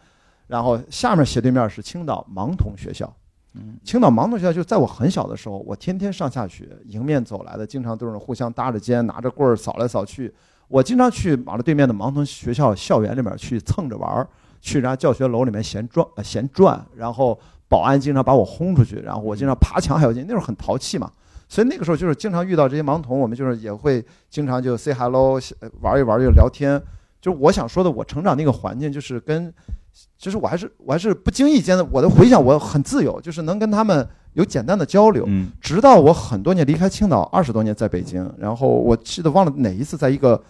[0.48, 3.12] 然后下面斜对面是青岛盲童学校。
[3.54, 10.34] 嗯，青岛盲童学校就在我很小的时候，我天天上下学，迎面走来的经常都是互相搭着肩，拿着棍儿扫来扫去。
[10.70, 14.26] 我经常去马路对面的盲童学校校园里面去蹭着玩儿，
[14.62, 17.38] 去人家教学楼里面闲转闲转，然后
[17.68, 20.24] 保安经常把我轰出去，然后我经常爬墙还要进。
[20.26, 21.12] 那时候很淘气嘛，
[21.50, 25.38] 所以那个时候就是经常遇到这些盲童，我们就是也会经常就 say hello，
[25.82, 26.82] 玩一玩就聊天。
[27.20, 29.54] 就是我想说的，我成长那个环境就是跟。
[30.18, 35.26] 其实我还是我还是不经意间的，我的回想我很自由，就是能跟他们有简单的交流。
[35.28, 40.42] 嗯，直到我很多年离开青岛，二十多年在北京，然后我记得忘了哪一次，在一个，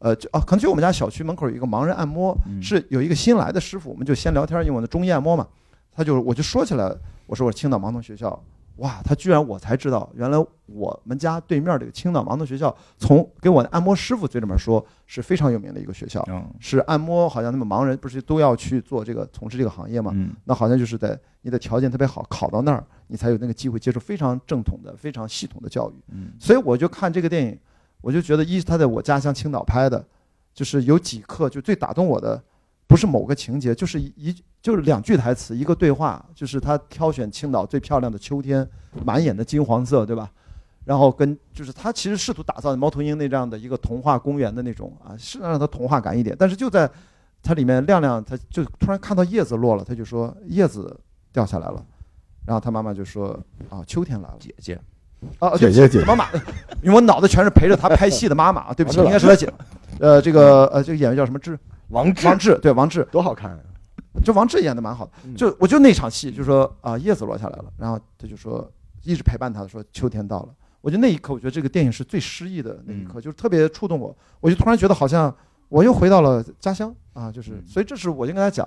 [0.00, 5.46] 呃，就啊，可能就我们家小区门口有一个盲人按摩，是有一个新来的师傅，我们就先聊天，因为我的中医按摩嘛，
[5.94, 6.92] 他就我就说起来，
[7.26, 8.42] 我说我青岛盲童学校。
[8.80, 16.24] 哇，他居然我才知道，原来我们家对面这个青岛盲童学校，从给我的按摩师傅嘴里面说是非常有名的一个学校，
[16.58, 20.12] 是按摩，好像他们盲人不是都要去做这个从事这个行业嘛？
[20.44, 25.94] 那好像就是在你的条件特别好，考到那儿，你才有那个机会接受非常正统的、非常系统的教育。
[26.38, 27.58] 所以我就看这个电影，
[28.00, 30.02] 我就觉得一他在我家乡青岛拍的，
[30.54, 32.42] 就是有几刻就最打动我的。
[32.90, 38.68] 不是某个情节，就是一就是两句台词，一个对话，就是他挑选青岛最漂亮的秋天，
[39.04, 40.28] 满眼的金黄色，对吧？
[40.84, 46.34] 然后跟就是他其实试图打造猫头鹰那这样的一个童话公园的那种啊，是让他童话感一点。
[46.36, 46.90] 但是就在
[47.44, 50.98] 它里面，亮亮他就突然看到叶子落了，他就说叶子
[51.32, 51.80] 掉下来了，
[52.44, 54.80] 然后他妈妈就说啊，秋天来了，姐姐，
[55.38, 56.26] 啊姐姐姐妈妈，
[56.82, 59.48] 因为我脑子全是陪着他拍戏的妈妈啊，对不起，应该是他姐，
[60.00, 61.56] 呃，这个呃这个演员叫什么志。
[61.90, 63.58] 王王志对王志多好看，
[64.24, 65.12] 就王志演的蛮好的。
[65.36, 68.70] 就我就那场戏，就说啊叶子落下来了，然后他就说
[69.02, 70.54] 一直陪伴他的说秋天到了。
[70.80, 74.16] 我觉得那一刻，我觉得这个电影是最诗意的那一嗯刻，就是特别触动我。
[74.40, 75.34] 我就突然觉得好像
[75.68, 78.66] 我又回到了家乡啊，就是嗯所以这是我就跟大家讲，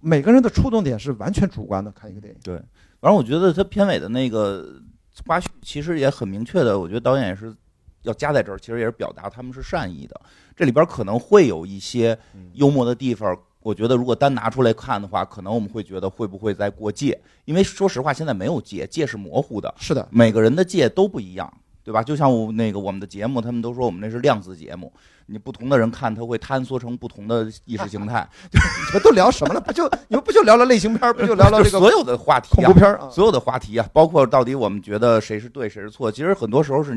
[0.00, 1.90] 每个人的触动点是完全主观的。
[1.92, 2.56] 看一个电影，对
[3.00, 4.80] 反正我觉得他片尾的那个
[5.26, 7.54] 花絮其实也很明确的，我觉得导演也是
[8.02, 10.20] 要加在这儿，其实也是表达他们是善意的。
[10.56, 12.18] 这里边可能会有一些
[12.54, 17.20] 幽默的地方，我觉得如果单拿出来看的话，可能我们会觉得会不会在过界？
[17.44, 21.52] 因为说实话，现在没有界，界是模糊的，是的，每个人的界都不一样。
[21.84, 22.02] 对吧？
[22.02, 24.92] 就像我那个我们的节目，他们都说我们那是量子节目，
[25.26, 28.28] 你不同的人看，他会坍缩成不同的意识形态。
[28.50, 29.60] 你们都聊什么了？
[29.60, 33.08] 不就你们不就聊聊类型片，不就聊聊这个 所有的话题啊恐怖，片啊？
[33.08, 36.92] 所有的话题啊，包括到底我们觉得谁是对谁是错，其实很多时候是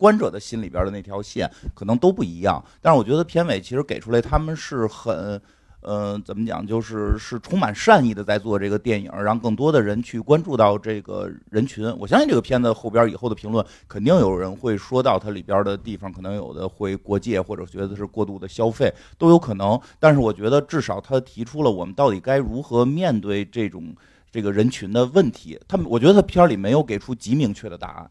[0.00, 2.64] 观者的心里边的那条线可能都不一样。
[2.80, 5.40] 但是我觉得片尾其实给出来他们是很。
[5.82, 6.66] 呃，怎么讲？
[6.66, 11.90] 就是是充满善意的在做这个电影，让更多的人去关注到这个人群。
[11.98, 19.80] 我相信这个片子后边以后的评论，肯定有人会说到它里边的地方，可能有的会过界，或者觉得是过度的消费，都有可能。
[19.98, 23.96] 但是我觉得至少他提出了我们到底该如何面对这种
[24.30, 25.58] 这个人群的问题。
[25.66, 28.10] 他们，我觉得他片里没有给出极明确的答案。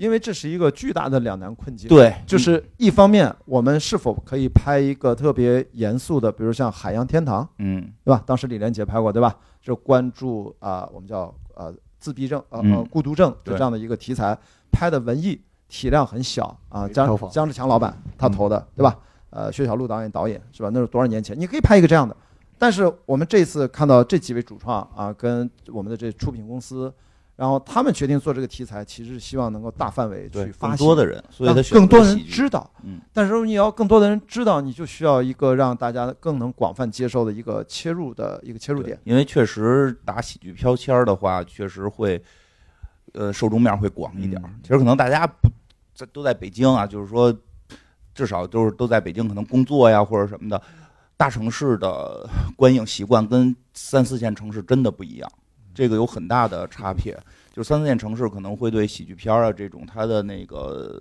[0.00, 1.86] 因为这是一个巨大的两难困境。
[1.86, 8.22] 对，就是一方面，我们是否可以拍一个特别严肃的，比如像《海洋天堂》，嗯对吧？
[8.24, 9.36] 当时李连杰拍过，对吧？
[9.60, 14.36] 就关注啊、我们叫呃自闭症，呃呃嗯孤独症就这样的一个题材，
[14.72, 16.88] 拍的文艺，体量很小啊。
[16.88, 18.96] 张没票房张志强老板他投的，对吧？
[19.28, 20.70] 呃，薛晓路导演导演是吧？
[20.72, 21.38] 那是多少年前？
[21.38, 22.16] 你可以拍一个这样的。
[22.56, 26.90] 但是我们这次看到这几位主创啊，跟我们的这出品公司，
[27.40, 32.70] 然后他们决定做这个题材，其实是希望能够大范围去，发行更多的人，所以他更多人知道。
[32.82, 39.00] 嗯，但是你要更多的人知道，你就需要一个让大家更能广泛接受的一个切入的一个切入点。
[39.04, 42.22] 因为确实打喜剧标签儿的话，确实会，
[43.14, 45.48] 呃，受众面会广一点其实可能大家不
[45.94, 47.34] 在都在北京啊，就是说，
[48.14, 50.60] 至少都是都在北京，可能工作呀或者什么的，
[51.16, 55.32] 大城市的观影习惯跟三四线城市真的不一样，
[55.74, 57.18] 这个有很大的差别。
[57.52, 61.00] 就三四线城市可能会对喜剧片儿啊这种它的那个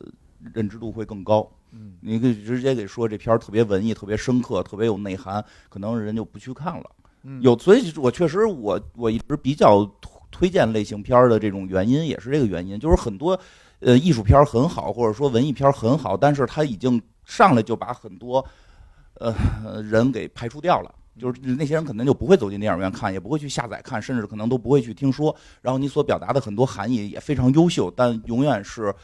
[0.53, 1.49] 认知度会更高。
[1.71, 6.83] 嗯，你可以直接给说这片儿特别文艺、特别深刻、特别有内涵，可能人就不去看了。
[7.23, 13.39] 嗯有，所以我确实我我一直比较推推荐类型片儿的这种原因也是这个原因，就是很多
[13.79, 18.43] 呃艺术片儿很好，或者说文艺片儿很好，但是它已经上来就把很多
[19.15, 19.35] 呃
[19.83, 20.95] 人给排除掉了。
[21.19, 25.35] 就是那些人可能就不会走进电影院看，也不会去下载看，甚至可能都不会去听说。
[25.61, 28.95] 然后你所表达的很多含义也非常优秀，但永远是，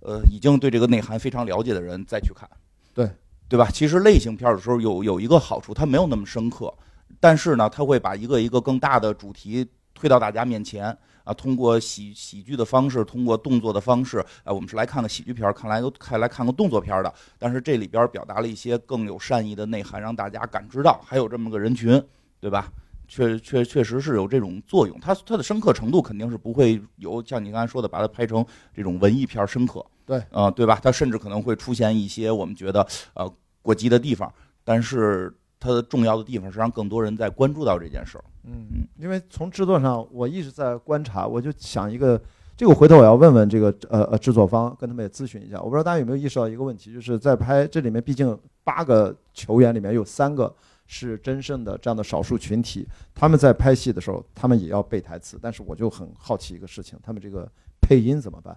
[0.00, 2.46] 呃，已经对这个内涵非常了解的人再去看。
[2.92, 3.08] 对，
[3.48, 3.68] 对吧？
[3.72, 6.72] 其实类型片儿的时候有有一个好处，它没有那么深刻，
[7.20, 22.02] 但是呢，它会把一个一个更大的主题推到大家面前啊，通过喜喜剧的方式，通过动作的方式，啊，我们是来看个喜剧片儿，看来都看来看个动作片儿的，但是这里边表达了一些更有善意的内涵，让大家感知到还有这么个人群，
[22.40, 22.70] 对吧？
[23.06, 30.80] 确确确实是有这种作用，它它的深刻程度肯定是不会有像你刚才说的，把它拍成这种文艺片儿深刻，对，呃，对吧？
[30.82, 34.32] 它甚至可能会出现一些我们觉得呃过激的地方，
[34.64, 38.24] 但是它的重要的地方是让更多人在关注到这件事儿。
[38.46, 42.20] 嗯，因为从制作上，我一直在观察，我就想一个，
[42.56, 45.58] 这个回头我要问问这个呃呃制作方，跟他们也咨询一下。
[45.58, 50.54] 我不知道大家有没有意识到一个问题，就是在拍这里面，毕竟八个球员里面有三个
[50.86, 55.38] 是真正的这样的少数群体，他们在拍戏的时候，他们也要背台词。
[55.40, 58.54] 但是我就很好奇一个事情，他们这个配音怎么办？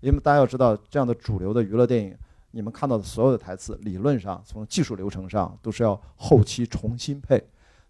[0.00, 2.16] 因为大家要知道，这样的主流的娱乐电影，
[2.50, 7.40] 你们看到的所有的台词，理论上从技术流程上都是要后期重新配。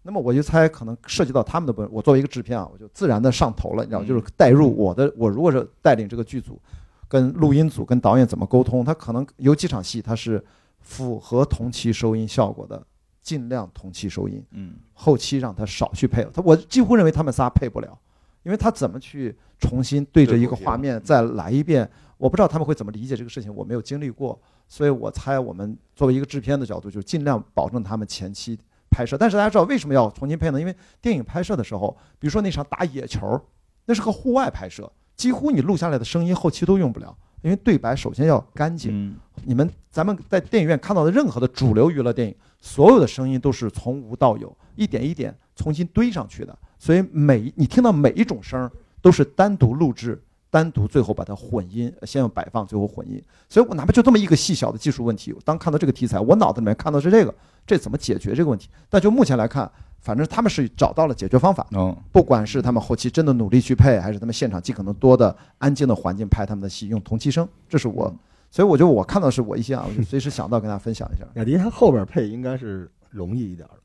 [0.03, 1.89] 那么我就猜，可能涉及到他们的部分。
[1.91, 5.13] 我作为一个制片啊，我就自然的上头了，你知道就是带入我的。
[5.15, 6.59] 我如果是带领这个剧组，
[7.07, 10.43] 跟录音组、跟导演怎么沟通，他可能有几场戏他是
[10.79, 12.81] 符合同期收音效果的，
[13.21, 16.25] 尽量同期收音，嗯，后期让他少去配。
[16.33, 17.95] 他我几乎认为他们仨配不了，
[18.43, 21.87] 因为他怎么去重新对着一个画面再来一遍，
[22.17, 28.57] 我不知道他们会怎么理解这个事情，我没有经历过，所以我猜我们作为一个制片的角度，就尽量保证他们前期
[28.91, 29.17] 拍摄。
[29.17, 30.59] 但是大家知道为什么要重新配呢？
[30.59, 33.41] 因为电影拍摄的时候，比如说那场打野球，
[33.85, 38.91] 那是个户外拍摄，几乎你录下来的声音后期都用不了，因为对白首先要干净。
[38.93, 46.55] 嗯你们咱们在电影院看到的任何的主流娱乐电影，所有的声音都是从无到有，一点一点重新堆上去的。
[46.77, 53.19] 所以每你听到每一种声儿都是单独录制，单独最后把它混音，先用摆放，最后混音。
[53.49, 57.33] 所以我哪怕就这么一个细小的技术问题，当看到这个题材，我脑子里面看到是这个，
[57.65, 58.69] 这怎么解决这个问题？
[58.89, 59.69] 但就目前来看，
[59.99, 68.13] 反正他们是找到了解决方法，嗯不管是他们后期真的努力去配，还是他们现场尽可能多的安静的环境拍他们的戏，用同期声，这是我，
[68.49, 71.25] 所以我觉得我看到是我一些啊，我就随时想到跟大家分享一下。
[71.35, 73.75] 雅迪他后边配应该是容易一点的，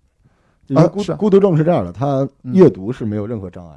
[0.68, 3.76] 因为孤、啊是啊孤独症是这样的，他阅读是没有任何障碍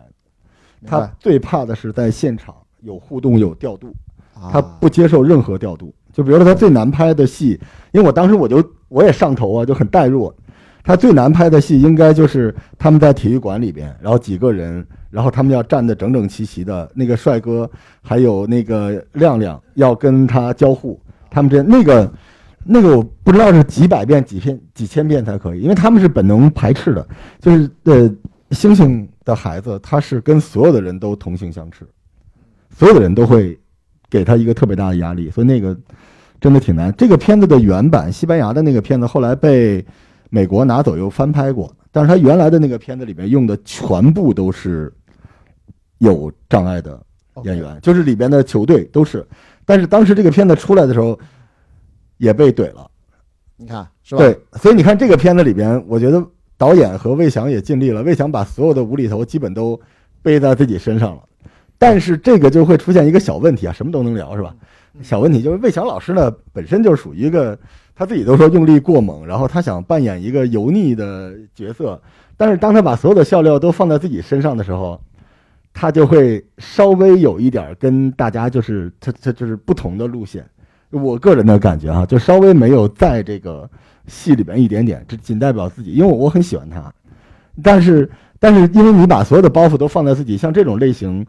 [0.82, 1.06] 的，他？
[1.20, 3.94] 最怕的是在现场有互动有调度，
[4.34, 5.94] 他啊不接受任何调度。
[6.12, 7.60] 就比如说他最难拍的戏，
[7.92, 10.34] 因为我当时我就我也上头啊，就很代入。
[10.82, 17.70] 他最难拍的戏应该就是他们在体育馆里边，然后几个人，然后他们要站得整整齐齐的，那个帅哥
[18.02, 21.00] 还有那个亮亮要跟他交互，
[21.30, 22.12] 他们这那个
[22.64, 27.08] 那个我不知道是几百遍、几千、几千遍才可以，因为他们是本能排斥的，
[27.40, 28.10] 就是呃，
[28.52, 31.86] 星星的孩子他是跟所有的人都同性相斥，
[32.72, 33.60] 所有的人都会
[34.10, 35.78] 给他一个特别大的压力，所以那个
[36.40, 36.94] 真的挺难。
[36.98, 39.86] 这个片子的原版西班牙的那个片子后来被
[40.30, 44.94] 美国拿走又翻拍过，但是他原来的那个片子里面用的全部都是
[45.98, 47.02] 有障碍的
[47.44, 49.26] 演员，就是里边的球队都是。
[49.66, 51.20] 但是当时这个片子出来的时候，
[52.18, 52.90] 也被怼了。
[53.56, 54.22] 你看是吧？
[54.22, 56.26] 对，所以你看这个片子里边，我觉得
[56.58, 58.02] 导演和魏翔也尽力了。
[58.04, 59.80] 魏翔把所有的无厘头基本都
[60.22, 61.24] 背在自己身上了，
[61.78, 64.56] 但是这个就会出现一个小问题啊，什么都能聊是吧？
[65.02, 67.58] 小问题就是魏翔老师呢，本身就属于一个
[67.96, 72.02] 他自己都说用力过猛，然后他想扮演一个油腻的角色，
[72.36, 75.02] 但是当他把所有的笑料都放在自己身上的时候，
[75.74, 80.44] 他就会稍微有一点跟大家就是他他就是不同的路线。
[80.92, 83.70] 我个人的感觉啊、就稍微没有在这个
[84.08, 86.92] 戏里边一点点，这仅代表自己，因为我很喜欢他，
[87.62, 91.24] 但是但是因为你把所有的包袱都放在自己，像这种类型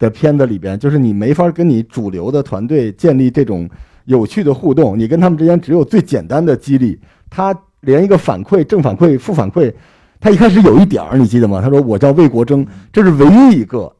[0.00, 3.70] 的片子里边，就是你没法跟你主流的团队建立这种
[4.06, 9.72] 有趣的互动，你跟他们之间只有最简单的激励，他连一个反馈、正反馈、负反馈，
[10.18, 11.60] 他一开始有一点儿，你记得吗？
[11.62, 13.92] 他说我叫魏国争，这是唯一一个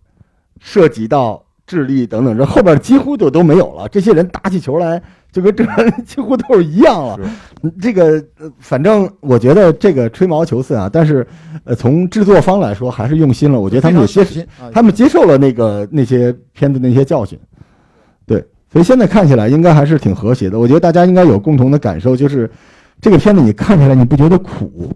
[0.58, 3.88] 涉及到智力等等，这后边几乎就都没有了。
[3.88, 7.20] 这些人打起球来就跟正常人几乎都是一样了。
[7.80, 11.26] 这个呃反正我觉得这个吹毛求疵啊，但是
[11.64, 13.60] 呃，从制作方来说还是用心了。
[13.60, 17.38] 我觉得他们也接非常小心啊他们接受了那个那些片子那些教训，
[18.26, 20.58] 对，所以现在看起来应该还是挺和谐的。
[20.58, 22.50] 我觉得大家应该有共同的感受，就是
[23.00, 24.92] 这个片子你看起来你不觉得苦？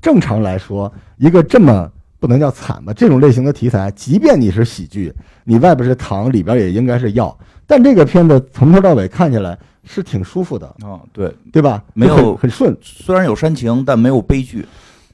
[0.00, 5.12] 正常来说，一个这么不能叫惨吧，这种类型的题材，即便你是喜剧，
[5.44, 9.58] 你外边是糖，里边也应该是药，但这个片子从头到尾看起来
[9.92, 11.82] 是挺舒服的，啊，对，对吧？
[11.94, 14.64] 没有很很顺，虽然有煽情，但没有悲剧。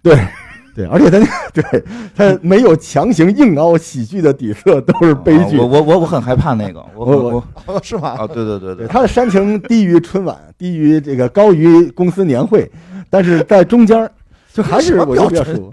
[0.03, 0.17] 对。
[0.77, 1.85] 对，而且他那 对
[2.15, 5.57] 他没有强行硬凹喜剧的底色，都是悲剧。
[5.57, 8.09] 啊我我我我很害怕那个，我我是吗？
[8.11, 12.71] 啊，对对对对，他的煽情低于春晚，低于这个高于公司年会，
[13.09, 14.13] 但是在中间儿
[14.53, 15.73] 就还是我就比较舒服。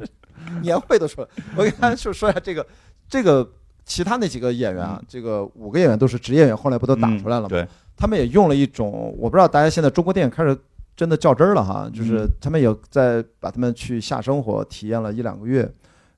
[0.62, 2.66] 年会都说，我给大家说说一下这个
[3.10, 3.46] 这个
[3.86, 7.48] 其他那几个演员啊，这个五个演员都是职业演员，后来不都打出来了吗？
[7.50, 10.58] 嗯对，他们也用了一种，我不知道大家现在中国电影开始
[10.96, 15.72] 真的较真儿了哈，就是他们有在把他们去下生活体验了一两个月，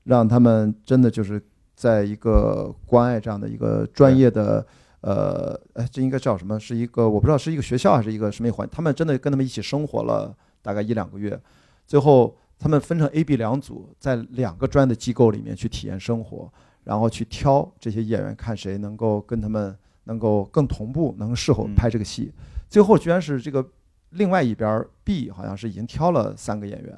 [0.04, 1.42] 让他们真的就是
[1.74, 4.66] 在一个关爱这样的一个专业的。
[5.02, 6.58] 呃，哎，这应该叫什么？
[6.58, 8.68] 是一个我不知道是一个学校还是一个什么环？
[8.72, 11.38] 他们真的跟他们一起生活了大概一两个月，
[11.86, 16.50] 最后他们分成 A、B 两组，在两个专业的机构里面去体验生活，
[16.82, 22.32] 然后去挑这些演员，看谁能够跟他们能够更同步，能适合拍这个戏。
[22.68, 23.64] 最后居然是这个
[24.10, 26.96] 另外一边儿 B 好像是已经挑了三个演员，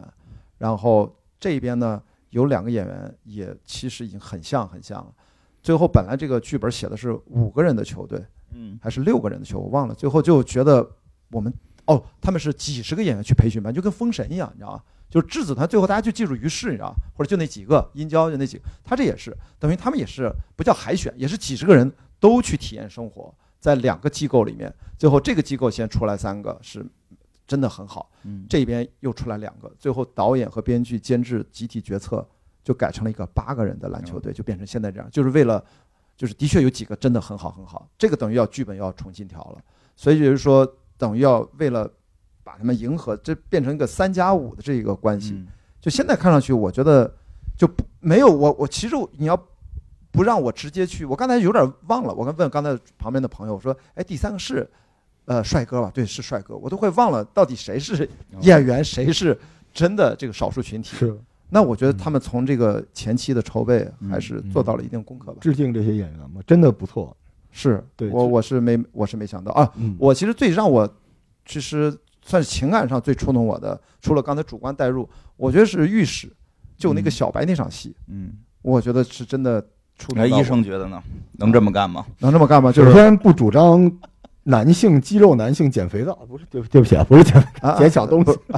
[0.56, 5.12] 然后这边呢有两个演员也其实已经很像很像了。
[5.62, 9.94] 最后本来这个剧本写的是五个人的球队，嗯还是六个人的球，我忘了。
[9.94, 10.88] 最后就觉得
[11.30, 11.52] 我们
[11.86, 14.82] 哦，他们是几十个演员去培训班，就跟封神一样，你知道吗？
[15.10, 16.94] 就是质子团最后大家就记住于适，你知道吗？
[17.16, 21.90] 或者就那几个殷郊就那几个，他这也是等于他们也是不叫海选，也是几十个人
[22.20, 26.84] 都去体验生活，在两个机构里面，最后这个机构先出来三个是
[27.46, 32.26] 真的很好，嗯，这边又出来两个，最后导演和编剧监制集体决策，
[32.62, 35.64] 就改成了一个八个人的篮球队，就变成现在这样，就是为了，
[36.16, 39.62] 就是的确有几个真的很好很好，这个等于要剧本要重新调了，
[39.96, 41.90] 所以就是说等于要为了
[42.42, 45.46] 把他们迎合，这变成一个三加五的这一个关系，嗯。
[45.80, 47.14] 就现在看上去，我觉得
[47.56, 49.36] 就不没有我我其实你要
[50.18, 54.68] 不让我直接去，我刚才有点忘了，我刚问刚才旁边的朋友我说，哎，第三个是
[55.26, 55.92] 呃帅哥吧？
[55.94, 58.08] 对，是帅哥，我都会忘了到底谁是
[58.40, 59.38] 演员，谁是
[59.72, 60.96] 真的这个少数群体。
[60.96, 61.16] 是。
[61.50, 65.38] 那我觉得他们从这个前期的筹备嗯还是做到了一定功课吧。
[65.40, 67.16] 致敬这些演员嘛，真的不错。
[67.50, 69.52] 是对我我是没我是没想到。
[69.52, 70.86] 啊，嗯，我其实最让我
[71.46, 76.30] 其实算是情感上最触动我的，除了刚才主观代入，我觉得是御史，
[76.76, 77.10] 就那个嗯。
[77.10, 79.66] 小白那场戏，嗯，我觉得是真的
[80.14, 80.42] 那医。
[80.42, 81.02] 生觉得呢？
[81.32, 82.04] 能这么干吗？
[82.20, 82.72] 能这么干吗？
[82.72, 83.90] 就是首先不主张
[84.44, 88.30] 男性肌肉男性减肥皂，不是对对不起啊，不是减啊减小东西。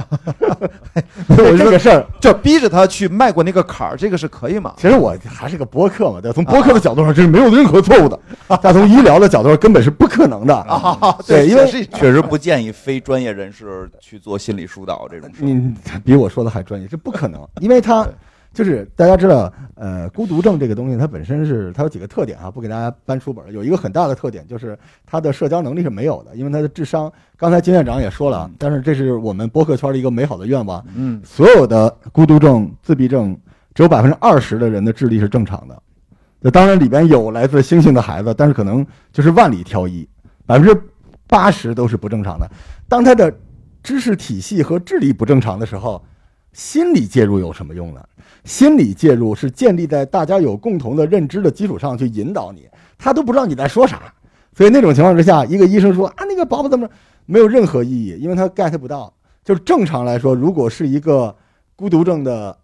[1.27, 4.73] 我我这这个事儿，就逼着他去迈过那个坎儿，这个是可以吗？
[4.77, 8.17] 其实我还是个播客嘛，对，从播客的角度上，这是没有任何错误的，
[8.61, 10.55] 但从医疗的角度上，根本是不可能的。
[10.55, 15.43] 啊，对因为确实不建议非专业人士去做心理疏导这种事。
[15.43, 15.73] 你
[16.05, 18.13] 比我说的还专业，这不可能，因为他对
[18.53, 23.51] 就是大家知道，呃，孤独症这个东西，它本身是它有几个特点啊，不给大家搬书本儿。
[23.51, 33.37] 有一个很大的特点就是他的社交能力是没有的，因为他的智商，刚才金院长也说了嗯，但是这是我们播客圈的一个美好的愿望，嗯，所有的孤独症、自闭症，
[33.73, 35.81] 只有百分之二十的人的智力是正常的。
[36.41, 40.05] 那当然里边有来自星星的孩子，但是可能就是万里挑一，
[40.45, 40.75] 百分之
[41.27, 42.49] 八十都是不正常的。
[42.89, 43.33] 当他的
[43.81, 46.03] 知识体系和智力不正常的时候，
[46.53, 48.03] 心理介入有什么用呢？
[48.43, 54.01] 心理介入是建立在大家有共同的认知的基础上去引导你，他都不知道你在说啥，
[54.55, 56.89] 所以那种情况之下，一个医生说啊那个宝宝怎么，
[57.25, 59.13] 没有任何意义，因为他 get 不到。
[59.43, 61.35] 就是正常来说，如果是一个
[61.75, 62.55] 孤独症的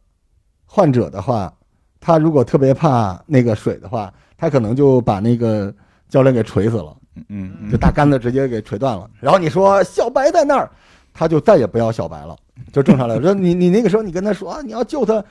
[0.66, 1.52] 患者的话，
[2.00, 5.74] 他如果特别怕那个水的话，他可能就把那个
[6.08, 6.96] 教练给锤死了，
[7.30, 9.10] 嗯嗯，就大杆子直接给锤断了。
[9.20, 10.70] 然后你说小白在那儿，
[11.14, 12.36] 他就再也不要小白了。
[12.72, 15.24] 就正常来说，你你那个时候你跟他说啊，你要救他，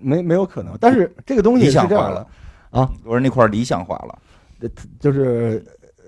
[0.00, 0.76] 没没有可能。
[0.80, 2.26] 但是这个东西理是这样的想化了，
[2.70, 4.18] 啊，我说那块儿理想化了。
[5.00, 5.64] 就是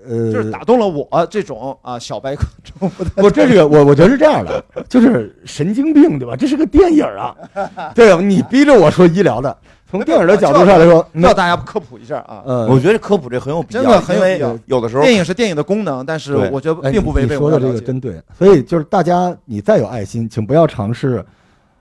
[0.07, 6.37] 呃，就是打动了我这种啊小白这种不，这是个我我觉得是这样的，就是神经病对吧？
[6.37, 7.35] 这是个电影啊，
[7.93, 8.21] 对吧？
[8.21, 9.57] 你逼着我说医疗的，
[9.95, 12.43] 从电影的角度上来说，那要大家科普一下啊。
[12.45, 17.71] 嗯，我觉得科普这很有必要，真的很有必要有的时候电影是电影的功能，但是我觉得哎并不违背你说的这。
[17.71, 21.25] 个真对，所以就是大家你再有爱心，请不要尝试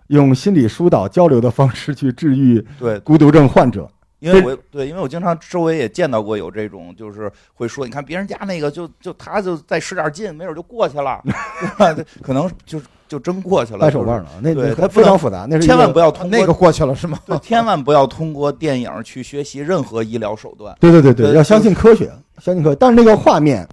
[0.08, 3.88] 用心理疏导交流的方式去治愈对，孤独症患者。
[4.20, 11.20] 因为我对，因为我经常周围也见到过有这种，就是会说，你看别人家那个就就他就再使点劲，没准就过去了，
[11.76, 12.04] 对吧？
[12.22, 17.18] 可能就就真过去了，就是掰手腕了，那那对非常复杂，那是千万不要通过那个过去了是吗？
[17.26, 20.74] 对，千万不要通过电影去学习任何医疗手段。
[20.80, 22.76] 对对对对，对要相信科学，相信科学。
[22.76, 23.66] 但是那个画面，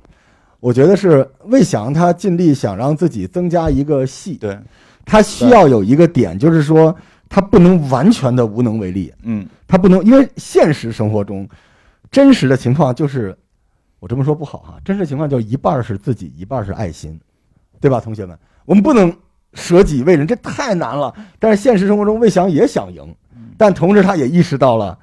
[0.59, 4.59] 我觉得是魏翔他尽力想让自己增加一个戏，对，
[5.05, 6.95] 他需要有一个点，就是说
[7.29, 11.47] 他不能完全的无能为力，嗯，他不能，因为现实生活中
[12.11, 13.36] 真实的情况就是，
[13.99, 17.17] 我这么说不好哈，真实情况就一半是自己，一半是爱心，
[17.79, 18.38] 对吧，同学们？
[18.72, 19.13] 我们不能
[19.53, 21.13] 舍己为人，这太难了。
[21.39, 23.13] 但是现实生活中，魏翔也想赢，
[23.57, 24.97] 但同时他也意识到了。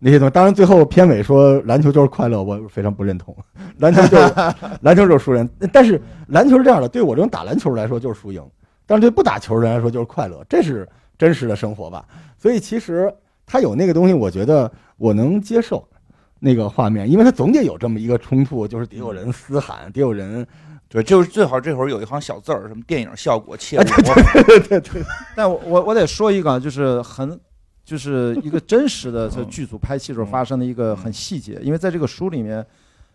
[0.00, 3.32] 那些东西，当然最后片尾说篮球就是快乐，我非常不认同。
[3.78, 4.34] 篮球就是
[4.82, 8.44] 篮球就是输人，但是篮球是这样的，对我这种打篮球来说就是输赢，
[8.86, 12.04] 但是对不打球的人来说就是快乐，这是真实的生活吧。
[12.36, 13.08] 所以其实
[13.46, 15.86] 他有那个东西，我觉得我能接受
[16.40, 20.44] 那个画面，因为他总得有这么一个冲突，就是得有人嘶喊，得有人
[20.92, 23.84] 对，就是最好这会儿有一行小字儿，什么电影效果切入，
[24.46, 25.02] 对对对，
[25.34, 27.40] 但我我我得说一个啊，就是很，
[27.82, 29.48] 就是一个真实的这嗯。
[29.48, 32.62] 剧组拍戏时候发生的一个很细节，因为在这个书里面，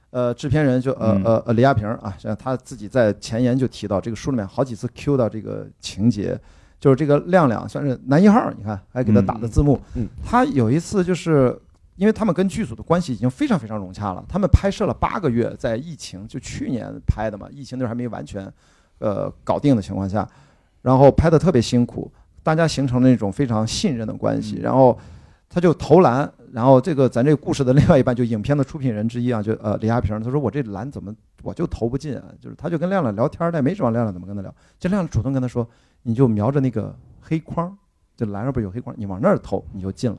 [0.09, 1.23] 呃，制片人就呃嗯。
[1.23, 6.35] 呃呃李亚平啊，像他自己在前言就提到，这个书里面好几次 Q 到这个情节，
[6.79, 10.07] 就是这个亮亮算是男一号，你看还给他打的字幕，嗯。
[10.25, 11.55] 他有一次就是。
[11.97, 18.49] 因为他们跟剧组的关系已经非常非常融洽了，他们拍摄了八个月，在疫情就去年拍的嘛，疫情那时候还没完全，
[18.99, 20.25] 呃，搞定的情况下，
[20.83, 22.11] 然后拍的特别辛苦，
[22.43, 24.97] 大家形成了那种非常信任的关系，嗯然后
[25.49, 35.67] 他就投篮，然后这个咱这个故事的另外一半就影片的出品人之一啊，就呃李亚平，他说我这篮怎么我就投不进啊，就是他就跟亮亮聊天，但没指望亮亮怎么跟他聊，就亮亮主动跟他说，
[36.03, 37.75] 你就瞄着那个黑框，
[38.15, 40.17] 这篮上不是有黑框，你往那儿投你就进了。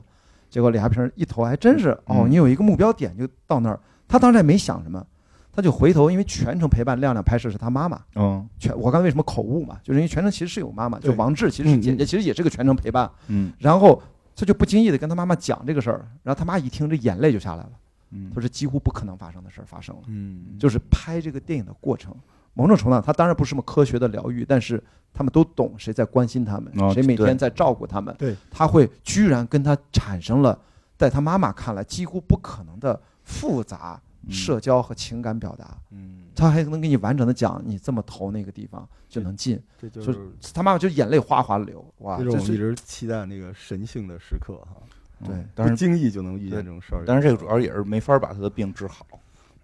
[0.49, 5.05] 结果李亚平一投还真是哦，嗯你有一个目标点就到那儿，他当时也没想什么，
[5.51, 13.09] 他就回头，因为全程陪伴亮亮拍摄是他妈妈，嗯全我刚才为什么口误嘛，就是因为全程其实是有妈妈，就王志其实是姐嗯姐，其实也是个全程陪伴。
[13.27, 14.01] 嗯然后
[14.35, 17.71] 他就不经意的跟他妈妈讲这个事儿，然后他妈一听，这眼泪就下来了。
[18.11, 22.15] 嗯他说几乎不可能发生的事儿发生了，嗯就是拍这个电影的过程。
[22.53, 24.83] 某种程度上，他当然不是什么科学的疗愈，但是
[25.13, 28.13] 他们都懂谁在关心他们，哦谁每天在照顾他们。
[28.17, 30.59] 对，他会居然跟他产生了，
[30.97, 35.77] 在他妈妈看来几乎不可能的复杂嗯社交和情感表达。
[35.91, 39.61] 嗯，他还能给你完整的讲，你这么投那个地方就能进。
[39.79, 40.19] 这就就是
[40.53, 44.81] 他妈妈就眼泪哗哗流，哇，这是我们一直期待那个神性的时刻哈，
[45.25, 47.03] 对但是不经意就能遇见这种事儿。
[47.05, 49.05] 但是这个主要也是没法把他的病治好。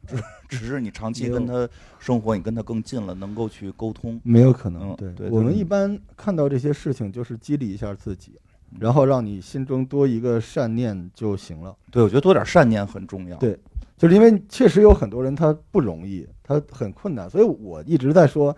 [0.05, 0.15] 只
[0.57, 1.67] 只是你长期跟他
[1.99, 4.19] 生活，你跟他更近了，能够去沟通。
[4.23, 4.91] 没有可能。
[4.91, 8.39] 嗯对对我们一般看到这些事情，就是激励一下自己，
[8.79, 11.75] 然后让你心中多一个善念就行了。
[11.91, 13.37] 对，我觉得多点善念很重要。
[13.37, 13.57] 对
[13.97, 18.55] 就是因为确实有很多人他不容易，他很困难，所以我一直在说，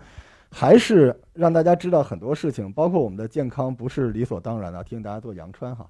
[0.50, 4.82] 还是让大家知道很多事情，包括我们的健康不是理所当然的。
[4.82, 5.86] 提醒大家做阳川哈，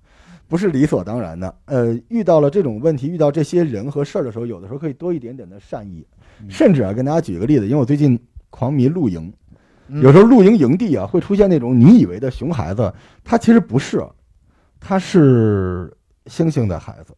[0.49, 1.55] 不是理所当然的。
[1.67, 6.05] 呃，遇到了这种问题，遇到这些人和事儿的时候，有的时候可以多一点点的善意，
[6.41, 8.19] 嗯甚至啊，跟大家举一个例子，因为我最近
[8.51, 9.33] 狂迷露营，
[9.87, 12.93] 嗯有时候露营营地啊会出现那种你以为的熊孩子，
[13.23, 14.05] 他其实不是，
[14.81, 15.93] 他是
[16.27, 17.15] 猩猩的孩子。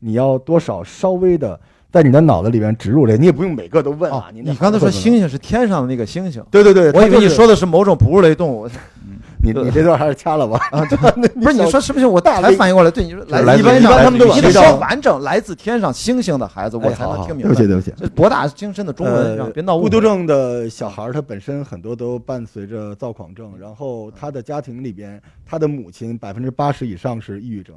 [0.00, 1.58] 你要多少稍微的
[1.94, 8.68] 在你的脑子里面植入这，你也不用每个都问哦啊。，那你刚才说孩子怎么猩猩是天上的那个星星，对对对，我以为你说的是某种哺乳类动物
[9.44, 10.58] 你你这段还是掐了吧？
[10.72, 12.06] 不 不是你说是不是？
[12.06, 17.54] 我大才反应过来，对你说就是来自天上来自一般他们都你说完整，来自天上星星的孩子，我才能听明白对不。
[17.54, 17.92] 起对不起。
[17.96, 19.78] 这博大精深的中文，别闹。
[19.78, 27.76] 孤独症的小孩儿，他本身很多都伴随着躁狂症，然后他的家庭里边，他的母亲百分之八十以上是抑郁症，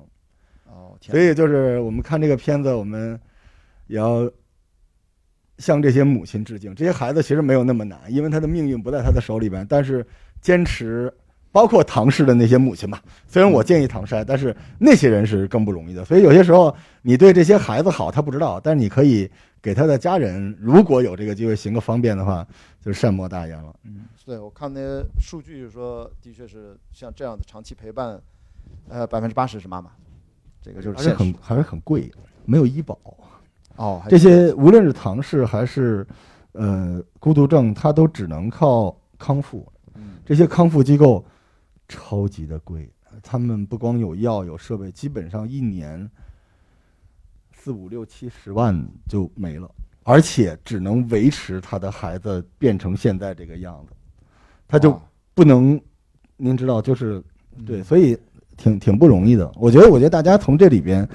[0.67, 3.19] 哦，天所以就是我们看这个片子，我们
[3.87, 4.29] 也要
[5.57, 6.75] 向这些母亲致敬。
[6.75, 10.05] 这些孩子其实没有那么难，因为他的命运不在他的手里边，但是
[10.41, 11.13] 坚持。
[11.49, 16.05] 包括唐氏的那些母亲吧， 虽然我建议唐筛，但是那些人是更不容易的。
[16.05, 19.27] 所以有些时候你对这些孩子好，他不知道，但是你可以
[19.59, 22.45] 给他的家人，如果有这个机会行个方便的话，
[22.79, 23.73] 就是善莫大焉了。
[23.85, 28.21] 嗯，对我看那些数据说，的确是像这样的长期陪伴，
[28.89, 29.89] 呃，百分之八十是妈妈，
[30.61, 32.11] 这个就是而且很还是很贵，
[32.45, 32.99] 没有医保。
[33.77, 34.03] 哦。
[34.09, 36.05] 这些无论是唐氏还是
[36.51, 39.65] 呃孤独症，它都只能靠康复。
[39.95, 41.25] 嗯这些康复机构
[41.87, 42.91] 超级的贵，
[43.23, 46.07] 他们不光有药有设备，基本上一年
[47.53, 49.69] 四五六七十万就没了，
[50.03, 53.93] 而且只能维持他的孩子变成现在这个样子，
[54.67, 55.01] 他就
[55.33, 55.79] 不能，
[56.35, 57.23] 您知道，就是
[57.65, 58.17] 对，嗯所以
[58.57, 59.49] 挺挺不容易的。
[59.55, 61.07] 我觉得，我觉得大家从这里边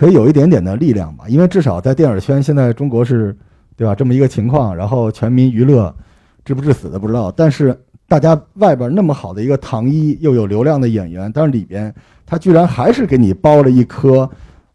[0.00, 3.36] 可以有一点点的力量吧，因为至少在电影圈，现在中国是，
[3.76, 3.94] 对吧？
[3.94, 5.94] 这么一个情况，然后全民娱乐
[6.42, 7.78] 致不致死的不知道，但是
[8.08, 11.94] 大家外边那么好的一个糖衣，又有流量的演员，但是里边
[12.24, 14.26] 他居然还是给你包了一颗，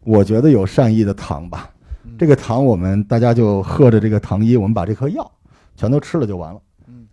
[0.04, 1.70] 我觉得有善意的糖吧。
[2.04, 5.28] 嗯这个糖，我们大家就喝着这个糖衣，我们把这颗药
[5.74, 6.60] 全都吃了就完了。
[6.86, 7.08] 嗯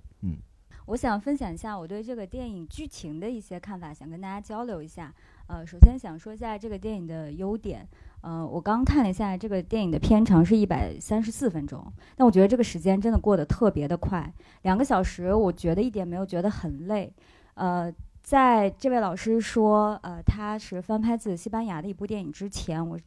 [0.86, 5.12] 我想分享一下我对这个电影剧情的一些看法，想跟大家交流一下。
[5.54, 7.88] 呃，首先想说一下这个电影的优点。
[8.22, 11.86] 呃，我刚看了一下，这个电影的片长是一百三十四分钟，
[12.16, 14.34] 但我觉得这个时间真的过得特别的快，
[14.64, 17.14] 两个小时，我觉得一点没有觉得很累。
[17.54, 17.94] 呃，
[18.24, 22.98] 在这位老师说，呃，他是翻拍自西班牙的一部电影之前，我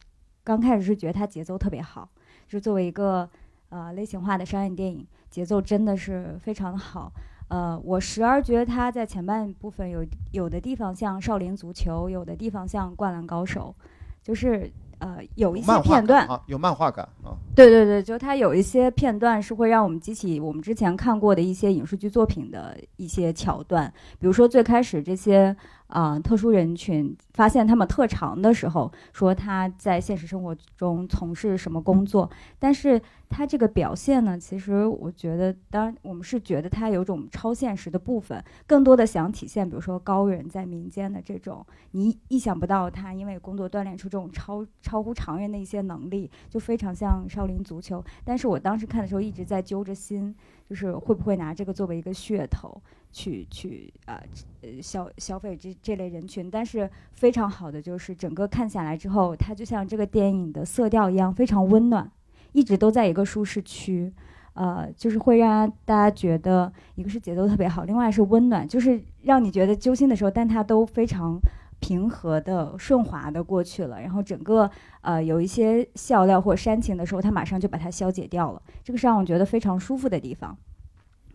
[0.44, 2.08] 刚开始是觉得它节奏特别好，
[2.46, 3.28] 就作为一个
[3.70, 7.12] 呃类型化的商业电影，节奏真的是非常的好。
[7.48, 13.74] 呃，我时而觉得它在前半部分有有的地方像少林足球，有的地方像灌篮高手，
[14.22, 14.68] 就是
[14.98, 17.36] 呃有一些片段，啊，有漫画感啊。
[17.54, 25.54] 对对对，就它有一些片段是会让我们激起我们之前看过的一些影视剧作品的一些桥段，比如说最开始这些
[25.88, 32.28] 啊、特殊人群发现他们特长的时候，说他在现实生活中从事什么工作，
[32.58, 48.04] 但是他这个表现呢，其实我觉得，当然我们是觉得他有种超现实的部分，更多的想体现，比如说高人在民间的这种，你意想不到他因为工作锻炼出这种超超乎常人的一些能力，就非常像少林足球。
[48.24, 50.34] 但是我当时看的时候一直在揪着心，
[50.68, 52.80] 就是会不会拿这个作为一个噱头
[53.16, 54.20] 去去啊
[54.60, 56.50] 呃消消费这这类人群。
[56.50, 62.10] 但是非常好的就是整个看下来之后，它就像这个电影的色调一样，非常温暖，
[62.52, 64.12] 一直都在一个舒适区。
[64.52, 71.38] 呃，就是会让大家觉得，一个是节奏特别好，另外是温暖，就是让你觉得揪心的时候，但它都非常
[71.78, 74.00] 平和的、顺滑的过去了。
[74.00, 74.70] 然后整个
[75.02, 80.56] 呃有一些笑料或煽情的时候，它马上就把它消解掉了，这个是让我觉得非常舒服的地方。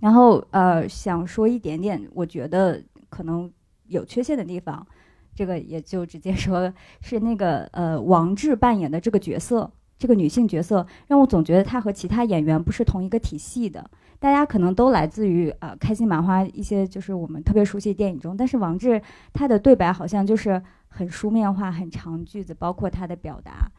[0.02, 3.50] 然后呃，想说一点点，我觉得可能
[3.88, 4.86] 有缺陷的地方，
[5.34, 9.72] 这个也就直接说是那个呃王志扮演的这个角色。
[9.98, 13.88] 这个女性角色让我总觉得她和其他演员不是同一个体系的，
[14.18, 19.00] 大家可能都来自于呃开心麻花一些就是我们特别熟悉的电影中，但是王志
[19.32, 23.72] 他的对白好像就是很书面化、很长句子，包括他的表达，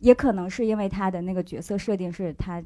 [0.00, 2.60] 也可能是因为他的那个角色设定是他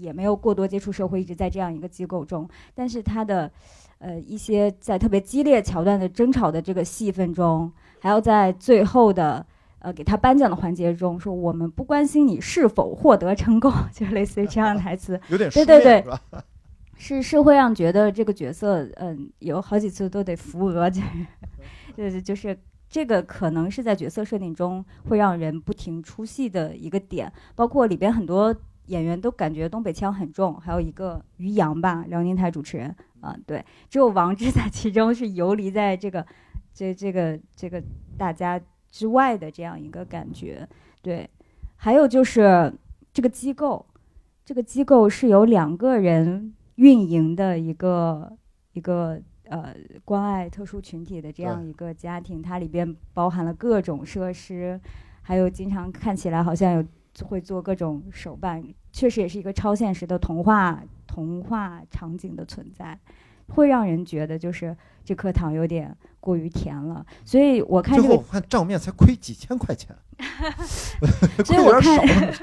[0.00, 3.50] 也没有过多接触社会，一直在这样一个机构中，但是他的
[3.98, 9.46] 呃一些在特别激烈桥段的争吵的这个戏份中，还要在最后的。
[9.78, 15.20] 呃给他颁奖的环节中说我们不关心你是否获得成功， 就类似于这样的台词。
[15.28, 16.04] 有点对对对？
[16.96, 21.06] 是是会让觉得这个角色，嗯，有好几次都得扶额， 就是，
[21.94, 22.58] 就是就是
[22.88, 28.52] 这个可能是在角色设定中会让人不停出戏的一个点，包括里边很多
[28.86, 36.24] 演员都感觉东北腔很重，还有一个于洋吧，辽宁台主持人啊、对，只有王志在其中是游离在这个
[36.72, 37.82] 这这个这个
[38.16, 38.60] 大家
[38.90, 40.68] 之外的这样一个感觉，
[41.02, 41.28] 对，
[41.76, 42.72] 还有就是
[43.12, 43.84] 这个机构，
[44.44, 48.36] 这个机构是由两个人运营的一个
[48.74, 49.74] 一个呃
[50.04, 54.80] 关爱特殊群体的这样一个家庭，它里边包含了各种设施，
[55.22, 56.84] 还有经常看起来好像有
[57.24, 58.62] 会做各种手办，
[58.92, 62.98] 确实也是一个超现实的童话童话场景的存在，
[63.48, 69.96] 会让人觉得就是这颗糖有点过于甜了，所以我看这个最后我看账面才亏几千块钱，
[71.44, 72.34] 所以亏有点我看少了。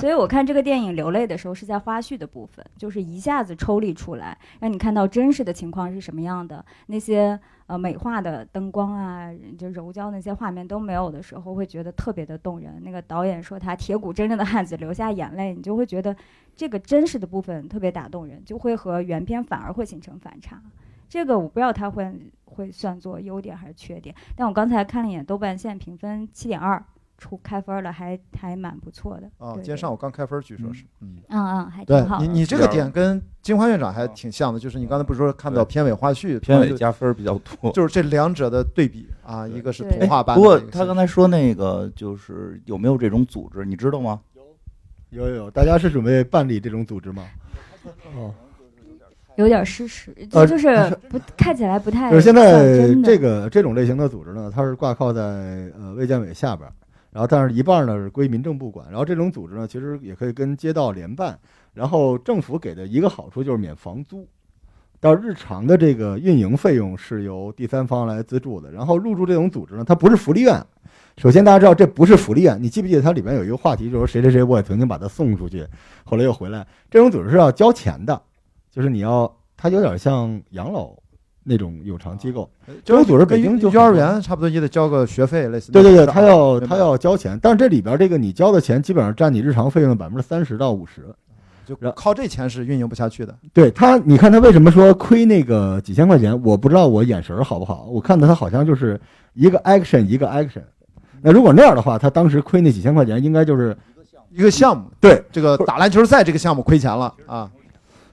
[0.00, 6.64] 所以我看这个电影流泪的时候是在花絮的部分，就是一下子抽离出来，让你看到真实的情况是什么样的。
[6.86, 12.80] 那些呃美化的灯光啊，就柔焦那些画面都没有的时候，会觉得特别的动人。
[12.82, 16.16] 那个导演说他铁骨铮铮的汉子流下眼泪，你就会觉得
[16.56, 20.62] 这个真实的部分特别打动人，就会和原片反而会形成反差。
[21.10, 22.10] 这个我不知道他会
[22.44, 26.82] 会算作优点还是缺点，但我刚才看了一眼豆瓣，现在评分七点二，
[27.20, 29.30] 出开分了，还还蛮不错的。
[29.38, 32.26] 啊，今天上午刚开分，据说是，嗯，嗯嗯，还挺好的。
[32.26, 37.70] 你你这个点跟金花院长还挺像的，就是你刚才不是说看到片尾花絮，片尾加分比较多。
[37.72, 44.18] 就是这两者的对比啊，一个是对童话般不过他刚才说那个就是有没有这种组织，你知道吗？
[45.10, 47.24] 有有有，大家是准备办理这种组织吗？
[48.16, 48.32] 哦，
[49.36, 55.20] 有点失实，呃就就是不看起来不太就是现在这个这种类型的组织呢，它是挂靠在
[55.78, 56.72] 呃卫健委下边儿，
[57.12, 61.38] 然后但是一半呢是归民政部管，然后这种组织呢其实也可以跟街道联办，
[61.74, 64.28] 然后政府给的一个好处就是免房租，
[65.00, 70.64] 到日常的这个运营费用是由第三方来资助的，然后入驻这种组织呢，它不是福利院。
[71.16, 72.56] 首先，大家知道这不是福利院。
[72.62, 75.66] 你记不记得它里面有一个话题，就是谁谁谁，我也曾经把他送出去，
[76.04, 76.66] 后来又回来。
[76.90, 78.22] 这种组织是要交钱的，
[78.70, 80.94] 就是你要，它有点像养老
[81.44, 82.48] 那种有偿机构。
[82.84, 91.02] 这种组织北京就幼儿园差不多也得交个学费，类似对对对，他要他要交钱，但是这里边这个你交的钱基本上占你日常费用的百分之三十到五十。
[91.66, 93.32] 就靠这钱是运营不下去的。
[93.52, 96.42] 对他，你看他为什么说亏那个几千块钱？
[96.42, 99.00] 我不知道我眼神好不好，我看到他好像就是
[99.34, 100.62] 一个 action 一个 action。
[101.22, 103.76] 那如果那样的话，他当时亏那几千块钱，应该就是
[104.32, 107.48] 一个项目，对这个打篮球赛这个项目亏钱了啊，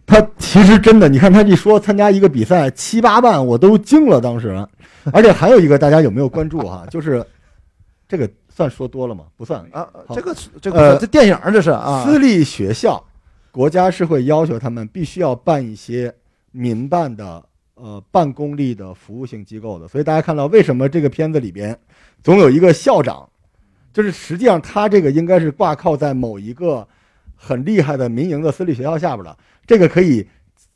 [0.08, 4.66] 他其实真的，你看他一说参加一个比赛七八万，我都惊了当时。
[5.14, 6.86] 而且还有一个，大家有没有关注哈？
[6.90, 7.24] 就是
[8.08, 9.26] 这个算说多了吗？
[9.36, 13.02] 不算啊，这个这个呃这电影儿这是啊，私立学校，
[13.52, 16.14] 国家是会要求他们必须要办一些
[16.52, 17.44] 民办的
[17.76, 19.88] 呃办公立的服务性机构的。
[19.88, 21.78] 所以大家看到为什么这个片子里边
[22.24, 23.28] 总有一个校长，
[23.94, 26.86] 就是实际上他这个应该是挂靠在某一个
[27.36, 29.38] 很厉害的民营的私立学校下边的，
[29.68, 30.28] 这个可以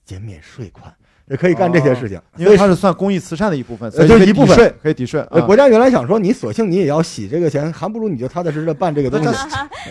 [0.06, 0.94] 减免税款，
[1.28, 2.22] 也可以干这些事情。
[2.36, 5.26] 因为它是算公益慈善的一部分，所以就一部分抵税可以抵税。
[5.48, 9.30] 国家原来想说，你索性你也要洗这个钱，还不如你就踏踏实实的办这个东西，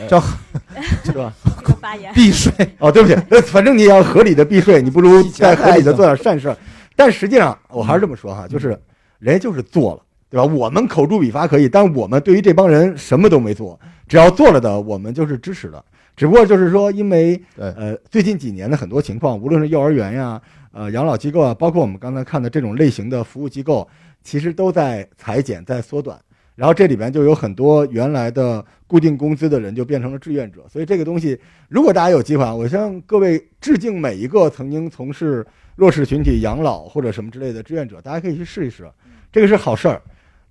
[0.09, 0.21] 叫
[1.03, 1.33] 是吧？
[1.63, 2.13] 这个发言。
[2.15, 6.55] 避税，哦，对不起，呃反正你也要合理的避税，你不如 再合理的做点善事。
[6.95, 8.79] 但实际上，我还是这么说哈，就是
[9.19, 10.45] 人家就是做了，对吧？
[10.45, 15.83] 我们口诛笔伐可以，但我们对于这帮人什么都没做，只要做了的，我们就是支持的。
[16.21, 20.39] 只不过就是说，因为对呃最近几年的很多情况，无论是幼儿园呀、
[20.71, 23.89] 呃养老机构啊，包括我们刚才看的这种类型的服务机构，
[24.23, 26.21] 其实都在裁减、在缩短。
[26.57, 31.41] 然后这里边就有很多原来的固定工资的人就变成了志愿者，所以这个东西，
[31.71, 38.87] 如果大家有机会啊，我向各位致敬每一个曾经从事弱势群体养老或者什么之类的志愿者，大家可以去试一试，
[39.33, 40.03] 这个是好事儿，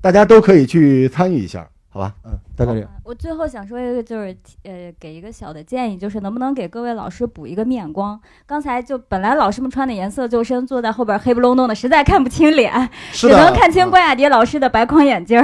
[0.01, 2.15] 大家都可以去参与一下，好吧？
[2.23, 2.89] 嗯，大概这样。
[3.09, 8.19] 我最后想说一个，就是呃，给一个小的建议，就是能不能给各位老师补一个面光？
[8.45, 15.41] 刚才就本来老师们穿的颜色就深，坐在后边黑不隆咚的，实在看不清脸，只，能看清关雅迪老师的白框眼镜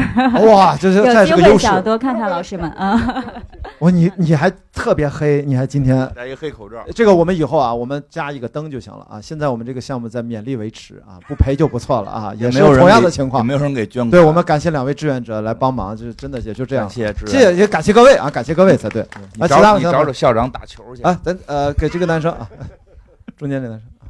[0.48, 1.84] 哇，这是 这有机是个优势会想。
[1.84, 3.34] 多看看老师们啊。
[3.80, 9.20] 我你你还特别黑，你还今天戴一个黑口罩，这个我们以后啊，我们加一个灯就行了啊。
[9.20, 13.42] 现在我们这个项目在勉力维持啊，不赔就不错了啊，也是没有人同样给的情况。
[13.42, 14.12] 也没有人给捐款。
[14.12, 17.08] 对我们感谢两位志愿者来帮忙，就是真的也就这样谢。
[17.08, 21.02] 谢志谢谢也感谢各位啊，感谢各位才对你找你啊其他其他找找校长打球去。
[21.04, 21.20] 啊。
[21.24, 22.50] 咱呃给这个男生啊，
[23.38, 24.06] 中间这男生啊，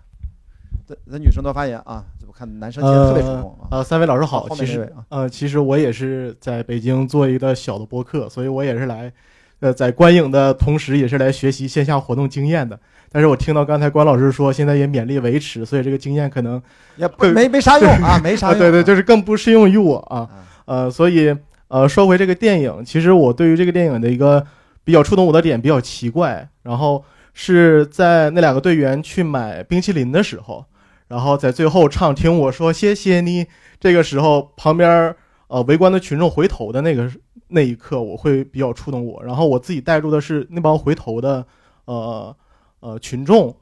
[0.87, 3.67] 咱咱女生多发言啊，这不看男生今天特别主动啊。
[3.71, 9.11] 呃，三位老师好，其实啊，呃，其实我也是在北京做一个小的播客，所以我也是来，
[9.59, 12.79] 呃，在观影的同时，也是来学习线下活动经验的。
[13.11, 16.61] 但是我听到刚才关老师说，现在也勉力维持，所以这个经验可能，
[16.97, 18.59] 也不没没啥用啊，没啥啊，用。
[18.59, 20.19] 对对，就是更不适用于我啊。
[20.19, 20.29] 啊
[20.65, 21.33] 呃，所以
[21.75, 24.47] 呃，说回这个电影，其实我对于这个电影的一个
[24.85, 27.03] 比较触动我的点比较奇怪，然后
[27.33, 30.63] 是在那两个队员去买冰淇淋的时候，
[31.09, 33.45] 然后在最后唱听我说谢谢你，
[33.77, 35.13] 这个时候旁边
[35.47, 37.11] 呃围观的群众回头的那个
[37.49, 41.45] 那一刻，我会比较触动我，然后我自己带入的是那帮回头的
[41.83, 42.33] 呃
[42.79, 43.53] 呃群众。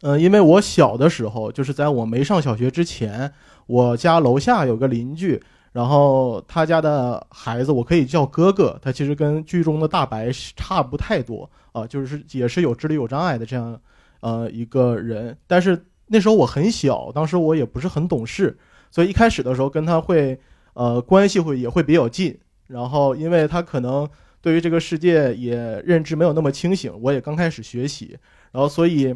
[0.00, 3.30] 呃，因为我小的时候，就是在我没上小学之前，
[3.66, 5.42] 我家楼下有个邻居，
[5.78, 13.80] 然后他家的孩子我可以叫哥哥，他其实跟剧中的大白差不太多啊、就是也是有智力有障碍的这样
[14.18, 18.58] 呃一个人，但是那时候我很小，当时我也不是很懂事，
[18.90, 20.36] 所以一开始的时候跟他会
[20.72, 24.08] 呃关系会也会比较近，然后因为他可能
[24.40, 28.18] 对于这个世界也认知没有那么清醒，我也刚开始学习，
[28.50, 29.14] 然后所以。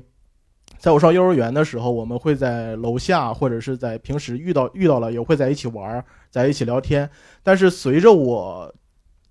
[0.82, 7.08] 在我上幼儿园的时候，我们会在楼下或者是在平时遇到遇到了，也会在一起玩儿，在一起聊天。
[7.40, 8.74] 但是随着我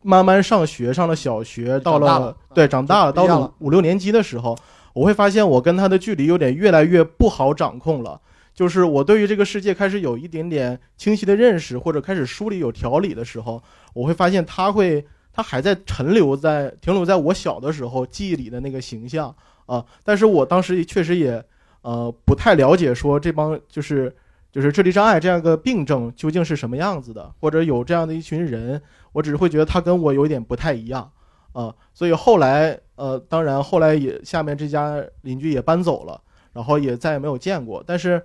[0.02, 4.58] 慢慢上学，上了小学，到了对长大了，到了五六年级的时候，
[4.94, 8.22] 我会发现我跟他的距离有点越来越不好掌控了。
[8.54, 13.62] 就是我对于这个世界开始有一点点清晰的认识，或者开始梳理有条理的时候，
[13.94, 19.36] 我会发现他会，他还在沉留在停留在我小的时候记忆里的那个形象
[19.66, 19.86] 啊。
[20.04, 21.44] 但是我当时也确实也
[21.82, 24.16] 呃不太了解，说这帮就是
[24.52, 28.82] 就是智力障碍这样一个病症究竟是什么样子的，或者有这样的一群人，
[29.14, 31.12] 我只是会觉得他跟我有点不太一样
[31.54, 31.74] 啊。
[31.94, 36.22] 所以后来呃，当然后来也下面这家邻居也搬走了，
[36.54, 37.84] 然后也再也没有见过。
[37.86, 38.22] 但是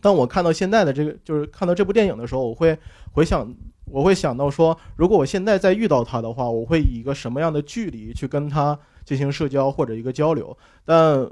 [0.00, 2.78] 当我看到现在的这个，就是看到这部电影的时候，我会
[3.12, 3.54] 回想，
[3.86, 10.56] 我会想到说，如果我现在再遇到他的话，我会以一个什么样的距离去跟他进行社交或者一个交流？
[10.84, 11.28] 但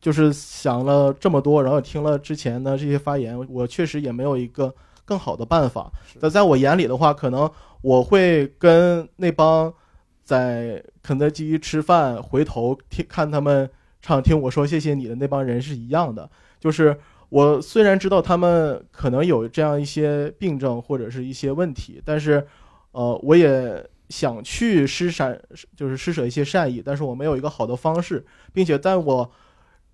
[0.00, 5.92] 就是想了这么多，然后听了之前的这些发言，我确实也没有一个更好的办法。
[6.20, 7.50] 那在我眼里的话，可能
[7.82, 9.72] 我会跟那帮
[10.24, 16.98] 在肯德基吃饭回头听看他们唱听我说谢谢你的那帮人是一样的，就是。
[17.30, 22.44] 我虽然知道他们可能有这样一些病症或者是一些问题，但是，
[22.90, 25.40] 呃，我也想去施善，
[25.74, 29.30] 就是施舍一些善意，但是我没有一个好的方式，并且在我，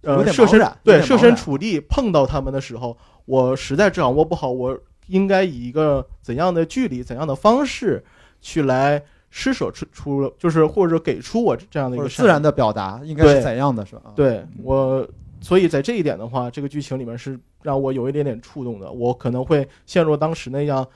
[0.01, 2.97] 呃，设身对设身处地碰到他们的时候，
[3.27, 8.03] 我实在掌握不好，我应该以一个怎样的距离、怎样的方式
[8.41, 14.03] 去来施舍出出，就是或者给出我这样的一个自然的表达应该是怎样的，是吧？
[14.07, 15.07] 啊，对我，
[15.41, 18.91] 所以在这一点的话，这个剧情里面是让我有一点点触动的。
[18.91, 20.87] 我可能会陷入当时那样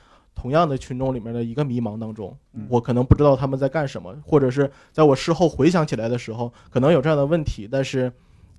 [0.41, 2.65] 同样的群众里面的一个迷茫当中，嗯。
[2.67, 8.11] 我可能不知道他们在干什么，或者是在我事后回想起来的时候，可能有这样的问题，但是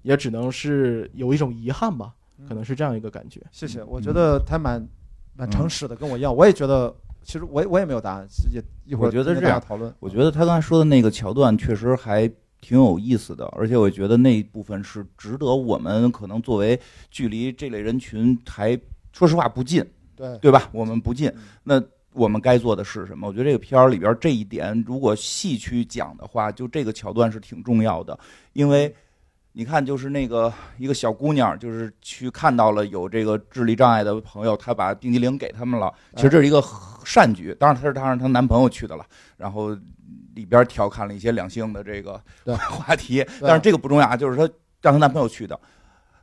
[0.03, 2.13] 也只能是有一种遗憾吧，
[2.47, 3.41] 可能是这样一个感觉。
[3.51, 4.87] 谢谢，我觉得他蛮
[5.35, 9.93] 蛮诚实的，跟我一样，我也觉得，其实我也我也没有答案，也一会儿我觉得是这样讨论。
[9.99, 12.31] 我觉得他刚才说的那个桥段确实还
[12.61, 16.79] 挺有意思的，而且我觉得那一部分是值得我们可能作为
[17.11, 18.79] 距离这类人群还
[19.13, 19.85] 说实话不近，
[20.31, 20.69] 对对吧？
[20.73, 23.27] 我们不近嗯，那我们该做的是什么？
[23.27, 28.19] 我觉得这个片儿里边这一点，如果细去讲的话，就这个桥段是挺重要的，
[28.53, 28.95] 因为。
[29.55, 35.93] 你看，就是那个一个小姑娘，就是去看到了有这个智力障碍的朋友，她把冰激凌给他们了。
[36.17, 36.65] 其实这是一个
[37.05, 39.05] 善举，当然她是她让她男朋友去的了。
[39.37, 39.77] 然后
[40.35, 42.19] 里边调侃了一些两性的这个
[42.71, 44.49] 话题，但是这个不重要，就是她
[44.81, 45.61] 让她男朋友去的。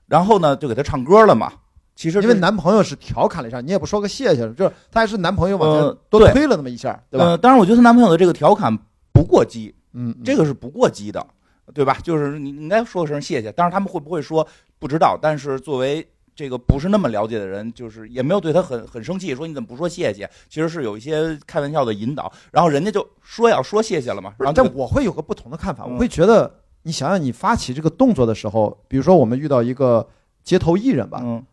[0.08, 1.54] 然后呢，就给她唱歌了嘛。
[2.00, 7.26] 其实因为男朋友是调侃了一下，你也不说个谢谢，就是他还是男朋友往多推了那么一下，对吧？
[7.26, 8.74] 呃，当然，我觉得她男朋友的这个调侃
[9.12, 11.28] 不过激，嗯，嗯这个是不过激的，
[11.74, 11.98] 对吧？
[12.02, 13.52] 就是你你应该说声谢谢。
[13.52, 14.48] 但是他们会不会说
[14.80, 20.30] 不知道，但是作为这个不是那么了解的人，就是也没有对他很很生气，说你怎么不说谢谢？
[20.48, 26.50] 其实是有一些开玩笑的引导，然后人家就说要说谢谢了嘛，但然后但我会有个不同的看法，嗯我会觉得，
[26.84, 30.08] 你想想，你发起这个动作的时候，比如说我们遇到一个
[30.46, 31.44] 街头艺人吧，嗯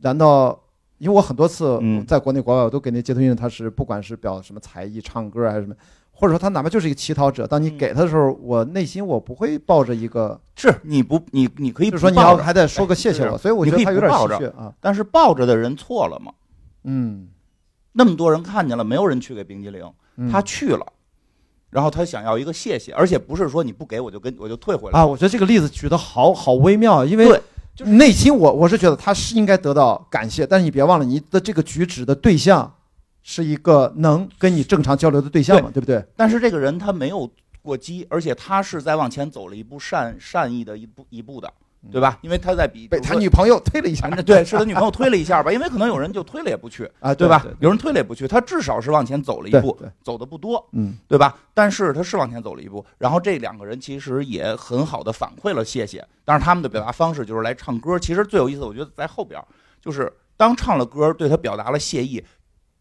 [0.00, 0.58] 难道
[0.98, 5.74] 因为我很多次嗯在国内国外，我都给那街头艺人，他是不管是表什么才艺、唱歌还是什么，
[6.10, 16.32] 或者说他哪怕就是一个乞讨者，当你嗯给他的时候，我内心我不会抱着一个，是你不你你可以就是说你要还得说个谢谢我，所以我觉得他有点不抱着戏谑啊，但是抱着的人错了嘛？
[16.84, 17.28] 嗯，
[17.92, 19.84] 那么多人看见了，没有人去给冰激凌，
[20.16, 20.86] 嗯他去了。
[21.70, 24.98] 然后他想要一个谢谢，而且不是说你不给我就跟我就退回来。
[24.98, 27.42] 啊，我觉得这个例子举得好好微妙，因为对
[27.78, 32.74] 就是内心我我是觉得他是应该得到感谢，但是你别忘了你的这个举止的对象
[33.22, 36.04] 是一个能跟你正常交流的对象嘛，对不对？
[36.16, 37.30] 但是这个人他没有
[37.62, 41.48] 过激，而且他是在往前走了一步善善意的一步一步的，
[41.90, 42.18] 对吧？
[42.22, 47.46] 因为他在比被他女朋友推了一下对，是他女朋友推了一下吧，因为可能有人就推了也不去，啊，对吧？
[47.60, 51.38] 有人推了也不去，他至少是往前走了一步，走的不多，嗯对吧？
[51.54, 57.98] 但是他是往前走了一步，然后这两个人其实也很好的反馈了谢谢，但是他们的表达方式就是来唱歌。
[57.98, 59.46] 其实最有意思，我觉得在后边儿，
[59.80, 62.22] 就是当唱了歌，对他表达了谢意。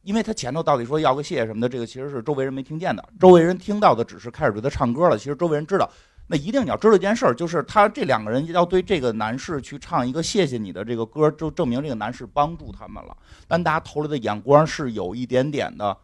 [0.04, 5.18] 因为他前头到底说要个谢谢什么的，这个其实是周围人没听见的，周围人听到的只是开始对他唱歌了。
[5.18, 5.90] 其实周围人知道，
[6.30, 13.16] 那一定你要知道一件事儿，就是他这两个人要对这个男士去唱一个谢谢你的这个歌，就证明这个男士帮助他们了。
[13.48, 15.98] 但大家投来的眼光是有一点点的，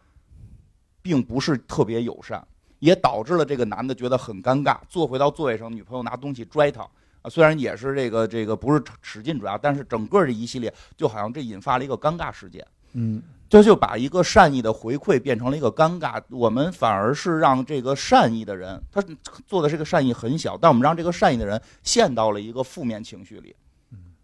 [1.02, 2.42] 并不是特别友善，
[2.78, 4.78] 也导致了这个男的觉得很尴尬。
[4.88, 6.80] 坐回到座位上，女朋友拿东西拽他
[7.20, 12.66] 啊，虽然也是这个这个不是使劲拽，但是整个这一系列就好像这引发了一个尴尬事件。
[12.94, 13.22] 嗯
[13.54, 19.00] 这就把一个善意的回馈变成了一个尴尬，我们反而是让这个善意的人，他
[19.46, 23.54] 做的这个善意很小，但我们让这个善意的人陷到了一个负面情绪里。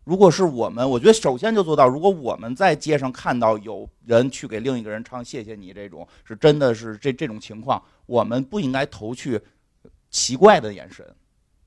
[0.03, 9.41] 如果是我们，我觉得首先就做到，如果我们在街上看到有人去给另一个人唱“谢谢你”这种，是真的是这这种情况，我们不应该投去
[10.11, 11.07] 奇怪的眼神。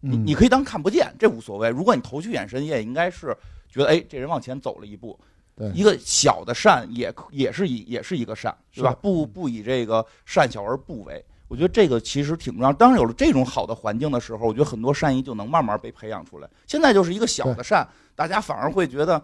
[0.01, 1.70] 你嗯，你可以当看不见，这无所谓。
[1.70, 3.34] 如果你投去眼神，也应该是
[3.70, 5.18] 觉得，哎，这人往前走了一步。
[5.56, 8.95] 对一个小的善也可也是以也是一个善，对吧？
[9.01, 12.74] 不不以这个善小而不为，我觉得这个其实挺重要。
[12.74, 16.49] 当然有了这种好的环境的时候，我觉得很多善意就能慢慢被培养出来。
[16.66, 19.24] 现在就是一个小的善，大家反而会觉得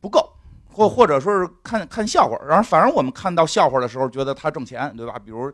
[0.00, 0.30] 不够，
[0.70, 5.18] 或或者说是看看笑话，然后反而我们看到笑话的时候，觉得他挣钱，对吧？
[5.18, 5.52] 比如。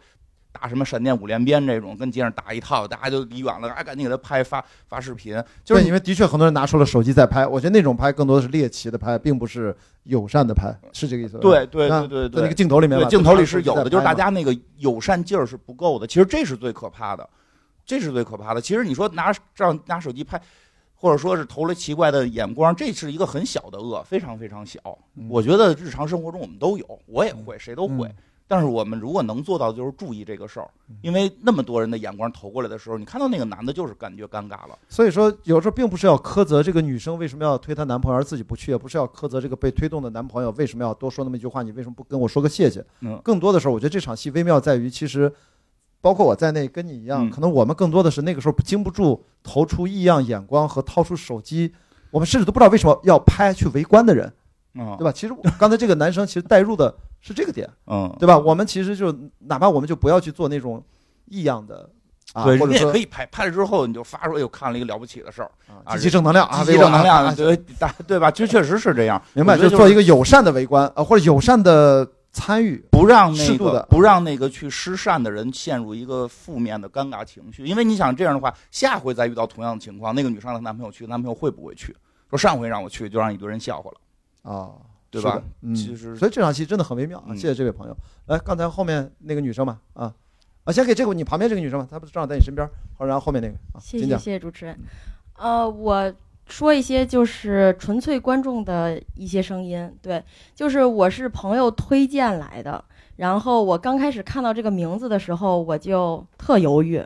[0.60, 11.40] 打什么闪电五连鞭这种，跟街上打一套，大家就离远了，啊，赶紧给他拍发发视频，就是，因为的确很多人拿出了手机在拍，我觉得那种拍更多的是猎奇的拍，并不是友善的拍，是这个意思吧？
[11.40, 16.06] 对对啊对对在那个，镜头里面，对镜头里是有的，就是大家那个友善劲儿是不够的。
[16.06, 17.28] 其实这是最可怕的，
[17.84, 18.60] 这是最可怕的。
[18.60, 20.40] 其实你说拿这样拿手机拍，
[20.94, 24.78] 或者说是投了奇怪的眼光，这是一个很小的恶，非常非常小。
[25.16, 28.06] 嗯我觉得日常生活中我们都有，我也会，谁都会。
[28.06, 28.14] 嗯
[28.46, 30.68] 但是我们如果能做到，就是注意这个事儿，
[31.00, 34.78] 因为那么多人的眼光投过来的时候，你看到那个男的，就是感觉尴尬了。
[34.88, 42.84] 所以说，有时候并不是要苛责这个女生为什么要推她男朋友而自己不去，也不是要苛责这个被推动的男朋友为什么要多说那么一句话，你为什么不跟我说个谢谢？
[43.00, 45.32] 嗯更多的时候，我觉得这场戏微妙在于，其实
[46.02, 51.72] 包括我在内，跟你一样，嗯可能我们更多的是那个时候经不住投出异样眼光和掏出手机，
[52.10, 54.30] 我们甚至都不知道为什么要拍去围观的人，
[54.74, 55.10] 嗯对吧？
[55.10, 56.94] 其实刚才这个男生其实带入的
[57.26, 58.36] 是这个点，嗯，对吧？
[58.36, 60.84] 我们其实就哪怕我们就不要去做那种
[61.24, 61.88] 异样的
[62.34, 65.50] 啊，对，或者说你也可以拍，拍了之后你就发出，哎呦，看了一个了不起的事儿，
[65.84, 68.30] 啊积极正能量啊，积极正能啊量，对大对吧？
[68.30, 72.84] 这确实是这样，明白，就做一个友善的围观啊，或者友善的参与。
[72.90, 81.96] 不让那个不让那个去失善的人陷入一个负面的尴尬情绪，因为你想这样的话，下回再遇到同样的情况，那个女生让她男朋友去，男朋友会不会去？
[82.28, 84.70] 说上回让我去，就让一堆人笑话了，啊，
[85.20, 85.42] 对吧？
[85.62, 87.26] 嗯，其实所以这场戏真的很微妙啊！
[87.28, 87.96] 嗯谢谢这位朋友。
[88.26, 90.12] 来，刚才后面那个女生嘛，啊
[90.64, 94.06] 啊，先给这个你旁边这个女生吧，她不是正好在你身边，好，然后后面那个啊，谢谢。
[94.06, 94.78] 谢谢主持人。
[95.36, 96.12] 呃，我
[96.46, 100.22] 说一些就是纯粹观众的一些声音，对，
[100.54, 102.84] 就是我是朋友推荐来的，
[103.16, 107.04] 然后我刚开始看到这个名字的时候，我就特犹豫，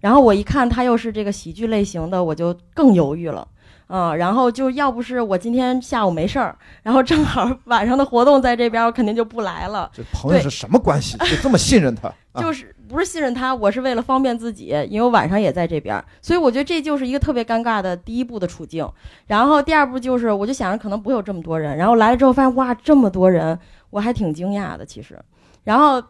[0.00, 3.46] 然后我一看他又是这个喜剧类型的，我就更犹豫了。
[3.90, 9.90] 嗯，然后就要不是我今天下午没事儿，然后正好晚上的活动在这边，我肯定就不来了。
[9.92, 11.18] 这朋友是什么关系？
[11.18, 12.08] 就这么信任他？
[12.32, 18.88] 啊就是不是信任他，我是为了方便自己，因为我晚上也在这边儿，所以我觉得这就是一个特别尴尬的第一步的处境。
[19.26, 23.58] 然后第二步就是，我就想着可能不会有这么多人，然后来了之后发现哇这么多人，
[23.90, 25.18] 我还挺惊讶的其实。
[25.64, 26.00] 然后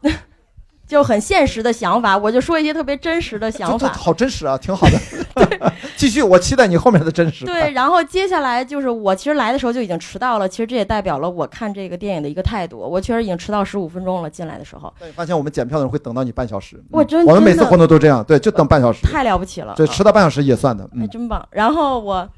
[0.91, 3.93] 就很现实的想法，我就说一些特别真实的想法。
[3.93, 5.73] 好真实啊，挺好的。
[5.97, 7.45] 继续，我期待你后面的真实。
[7.45, 12.79] 对，然后接下来就是我其实来的时候就已经迟到了，其实这也代表了我看这个电影的一个态度。
[12.79, 19.75] 我确实已经迟到十五分钟了，进来的时候但你发现我们检票的人会等到你半小时，我真我们每次活动都这样，对，就等半小时，太了不起了。
[19.77, 20.83] 对，啊迟到半小时也算的。
[20.87, 21.47] 哎，嗯，真棒！
[21.53, 22.29] 然后我，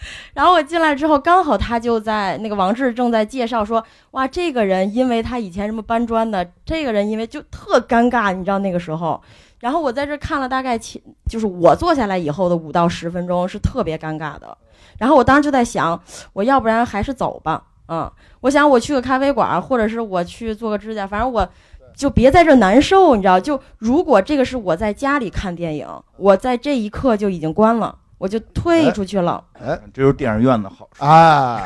[0.34, 9.20] 然后我进来之后，刚好他就在那个王志正在介绍说，哇，这个人因为他以前什么搬砖的，这个人因为就特尴尬，你知道那个时候。
[9.58, 14.56] 然后我在这看了大概七，就是我坐下来以后的五到十分钟是特别尴尬的。
[14.98, 16.00] 然后我当时就在想，
[16.32, 18.08] 我要不然还是走吧，嗯，
[18.40, 21.48] 我想我去个咖啡馆，或者是我去做个指甲，反正我
[21.96, 23.40] 就别在这难受，你知道？
[23.40, 27.98] 就如果这个是我在家里看电影，我在这一刻就已经关了。
[28.18, 29.42] 我就退出去了。
[29.54, 31.62] 哎这就是电影院的好处，啊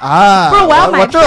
[0.00, 1.20] 啊， 不是我要 买票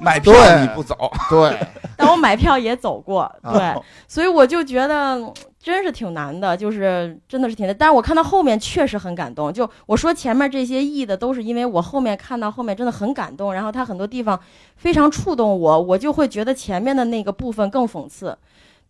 [0.00, 0.96] 买票对你不走，
[1.28, 1.58] 对，
[1.96, 3.76] 但我买票也走过，对，啊
[4.08, 7.76] 所以我就觉得嗯真是挺难的，就是真的是挺难。
[7.78, 9.52] 但是我看到后面确实很感动。
[9.52, 14.38] 就我说前面这些意的都是因为我后面看到后面真的很感动，然后他很多地方
[14.76, 18.36] 非常触动我，我就会觉得前面的那个部分更讽刺。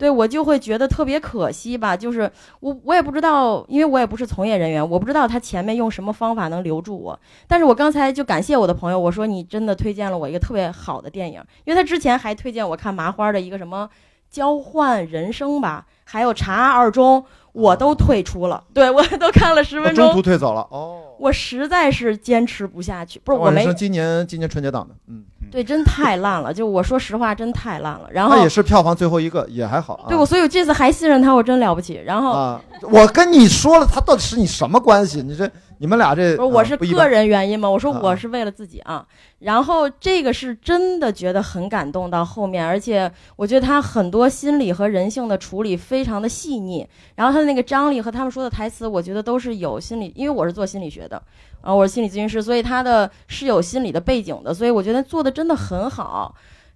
[0.02, 2.28] 对我就会觉得特别可惜吧，就是
[2.58, 7.16] 我我也不知道，因为我也不是从业人员，我不知道他前面用什么方法能留住我。
[7.46, 13.88] 但是我刚才就感谢我的朋友，我说你真的推荐了我一个特别好的电影，因为他之前还推荐我看麻花的一个什么
[14.28, 20.98] 交换人生吧，还有查二中，我都退出了，对我都看了十分钟中途，退走了哦。
[21.18, 25.22] 我实在是坚持不下去，不是我没今年今年春节档的，嗯，
[25.52, 28.08] 对，真太烂了，就我说实话，真太烂了。
[28.10, 30.06] 然后那也是票房最后一个，也还好啊。
[30.08, 32.00] 对我，所以我这次还信任他，我真了不起。
[32.04, 35.22] 然后啊，我跟你说了，他到底是你什么关系？
[35.22, 35.48] 你这
[35.82, 39.04] 你们俩这不是我是个人原因嘛，我说啊我是为了自己啊。
[39.40, 46.86] 然后这个是真的觉得很感动到后面，而且我觉得他很多心理和人性的处理非常的细腻。
[47.16, 51.20] 然后他的那个张力和他们说的台词，我觉得都是有心理，因为我是做心理学的，
[51.60, 56.32] 啊，我是心理咨询师，所以他的是有心理的背景的，所以我觉得做的真的很好。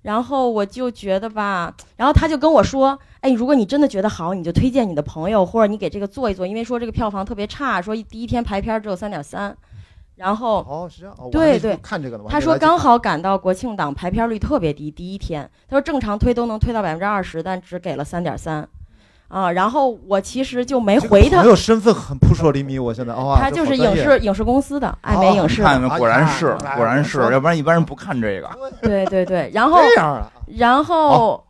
[0.06, 9.52] 然后我就觉得吧， 然后他就跟我说，哎，如果你真的觉得好，你就推荐你的朋友，或者你给这个做一做，因为说这个票房特别差，说第一天排片只有三点三，
[10.14, 11.14] 然后哦，是这样。
[11.18, 12.22] 哦我对对看这个呢。
[12.24, 18.68] 我还他说刚好赶到国庆档，排片率特别低，第一天他说正常推都能推到百分之二十，但只给了三点三，
[19.28, 28.48] 啊，然后我其实就没回他朋，友身份很扑朔迷离，我现在哦，他就是影视影视公司的爱美影视的，看看果然是啊果然是，啊要不然一般人不看这个。
[28.80, 29.80] 对对对，然后
[30.46, 31.44] 然后，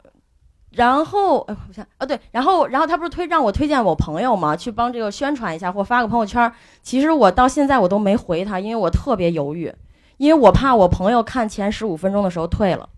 [0.71, 6.51] 然后，哎，我想啊，对，然后，然后他不是推让我推荐我朋友嘛，去帮这个宣传一下或发个朋友圈。
[6.83, 9.73] 其实我到现在我都没回他，因为我特别犹豫，
[10.17, 12.89] 因为我怕我朋友看前十五分钟的时候退了。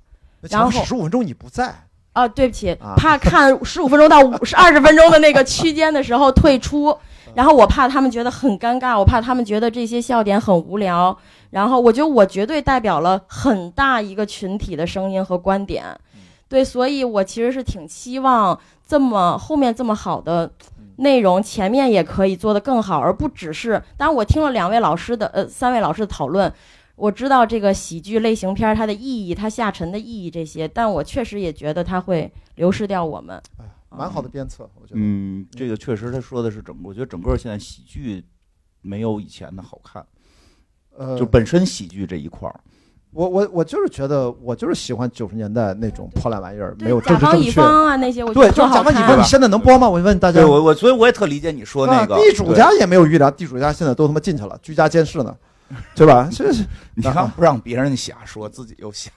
[0.51, 1.74] 然后十五分钟你不在，
[2.19, 6.97] 啊，对不起啊，怕看十五分钟到五十二十分钟的那个区间的时候退出，
[7.35, 11.16] 然后我怕他们觉得很尴尬，我怕他们觉得这些笑点很无聊，
[11.51, 15.85] 然后我觉得我绝对代表了很大一个群体的声音和观点，
[16.49, 20.51] 对，所以我其实是挺希望这么后面这么好的
[20.97, 26.53] 内容，前面也可以做得更好，而不只是，当然我听了两位老师的呃三位老师的讨论。
[26.99, 33.41] 我知道这个喜剧类型片它的意义，它下沉的意义这些，但我确实也觉得它会流失掉我们。
[33.59, 35.01] 哎蛮好的鞭策，我觉得。
[35.01, 38.23] 嗯，这个确实他说的是整个，我觉得整个现在喜剧
[38.83, 40.05] 没有以前的好看，
[40.95, 42.61] 呃，就本身喜剧这一块儿。
[43.13, 47.61] 我我我就是觉得，我就是喜欢九十年代那种破烂玩意儿，没有对，甲方乙政治正确。
[47.63, 49.23] 方啊那些，我觉对，得特好就是甲方乙方，你。
[49.25, 49.89] 现在能播吗？
[49.89, 55.35] 我问大家对，我我所以我也特理解你说那个啊地主家也没有预料，地主家现在都他妈进去了，居家监视呢，
[55.95, 56.29] 对吧？
[56.33, 56.64] 这是，
[56.95, 59.11] 你看不让别人瞎说，自己又瞎。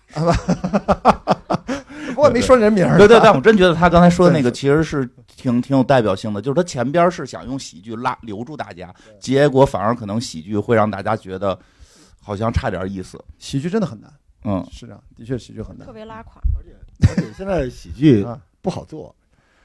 [2.17, 2.97] 我也没说人名儿。
[2.97, 11.57] 对对，但我真觉得他刚才说的那个其实是挺挺有代表性的，就是他前边是想用喜剧拉留住大家，结果反而可能喜剧会让大家觉得
[12.21, 13.17] 好像差点意思。
[13.39, 14.11] 喜剧真的很难，
[14.43, 15.93] 嗯，是这样，的确喜剧很难特。
[15.93, 16.75] 别拉垮，而且
[17.09, 19.15] 而且现在喜剧啊不好做，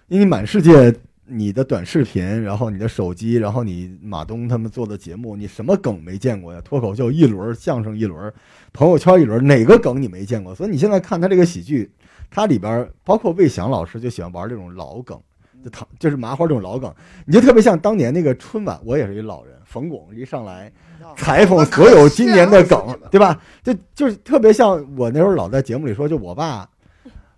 [0.06, 0.94] 因为满世界
[1.28, 6.60] 你的短视频，然后你的手机，然后你马东他们做的节目，你什么梗没见过呀？
[6.64, 8.32] 脱口秀一轮，相声一轮，
[8.72, 10.54] 朋友圈一轮，哪个梗你没见过？
[10.54, 11.90] 所以你现在看他这个喜剧，
[12.30, 15.20] 他里边包括魏翔老师就喜欢玩这种老梗，
[15.64, 16.92] 就他就是麻花这种老梗，
[17.26, 20.72] 你就特别像当年那个春晚，我也是一老人，冯巩一上来。
[21.16, 23.40] 采访所有今年的梗，对吧？
[23.62, 26.68] 就就是特别像我那时候老在节目里说，就我爸，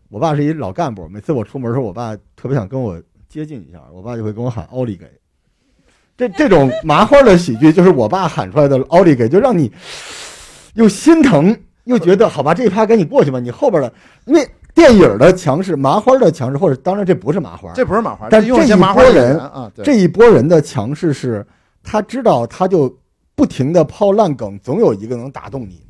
[0.08, 5.06] 我爸是一老干部，每次我出门的时候，我爸特别想跟我接近一下，我爸就会跟我喊奥利给。
[6.16, 9.70] 这这种麻花的喜剧，就是我爸喊出来的奥利给，就让你
[10.74, 13.38] 又心疼又觉得好吧，这一趴赶紧过去吧。
[13.38, 13.92] 你后边的，
[14.24, 21.46] 因为电影的强势，麻花的强势，或者当然这不是麻花，这不是麻花，但这一波人啊，这一波人的强势是，
[21.82, 22.98] 他知道他就
[23.34, 25.82] 不停的抛烂梗，总有一个能打动你，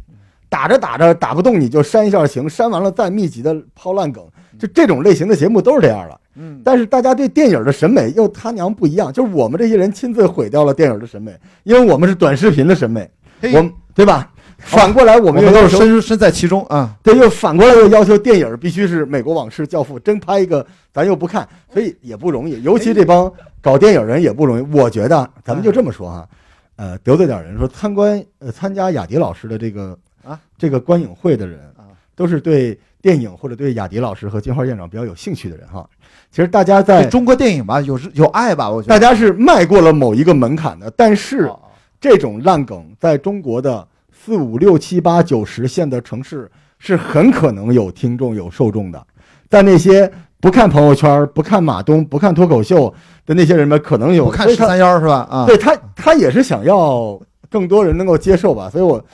[0.48, 4.24] 打着打着打不动你就删一下行，删完了再密集的抛烂梗，
[4.58, 6.20] 就这种类型的节目都是这样的。
[6.36, 13.10] 嗯，但是大家对电影的审美又他娘不一样，就是我们这些人亲自毁掉了电影的审美，因为我们是短视频的审美，
[13.42, 14.30] 我们对吧？
[14.58, 16.92] 反过来我我们又要身身在其中啊。
[17.00, 22.60] 对，又反过来又要求电影必须是美国往事、教父，真拍一个咱又不看，所以也不容易。
[22.64, 24.62] 尤其这帮搞电影人也不容易。
[24.76, 26.28] 我觉得咱们就这么说哈，
[26.74, 29.96] 呃，得罪点人说参观呃参加雅迪老师的这个
[30.28, 30.40] 啊。
[30.56, 35.88] 这个观影会的人啊，都是对电影或者对雅迪老师和金花院长比较有兴趣的人哈。
[36.30, 38.94] 其实大家在中国电影吧，有有爱吧，我觉得。
[38.94, 41.58] 大家是迈过了某一个门槛的，但是哦
[42.00, 49.04] 这种烂梗在中国的四五六七八九十线的城市是很可能有听众有受众的，
[49.48, 50.10] 在那些
[50.40, 52.92] 不看朋友圈、不看马东、不看脱口秀
[53.26, 55.26] 的那些人们，可能有我看所以他十三幺是吧？
[55.30, 57.18] 啊，对他，他也是想要
[57.50, 59.04] 更多人能够接受吧，所以我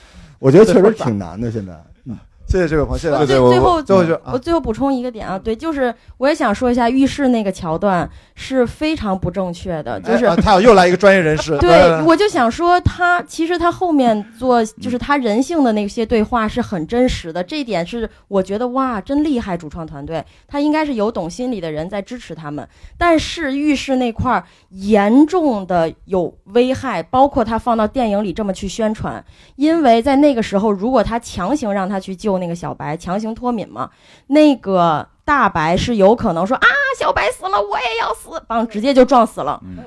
[0.45, 1.51] 我觉得确实挺难的。
[1.51, 1.73] 现在，
[2.47, 3.27] 谢谢这位朋友，谢谢大家。
[3.27, 22.67] 对对我最最后最后我最后补充一个点啊，对，就是我也想说一下浴室那个桥段是非常不正确的，就是哎啊他又来一个专业人士， 对来，我就想说他其实他后面做就是他人性的那些对话是很真实的，这一点是我觉得哇，真厉害，主创团队他应该是有懂心理的人在支持他们，
[22.97, 29.25] 但是浴室那块儿严重的有危害，包括他放到电影里这么去宣传，
[29.57, 33.91] 因为在那个时候，如果他强行让他去救那个小白，强行脱敏嘛，
[34.29, 36.67] 那个大白是有可能说啊，
[36.99, 39.61] 小白死了，我也要死，帮直接就撞死了。
[39.65, 39.79] 嗯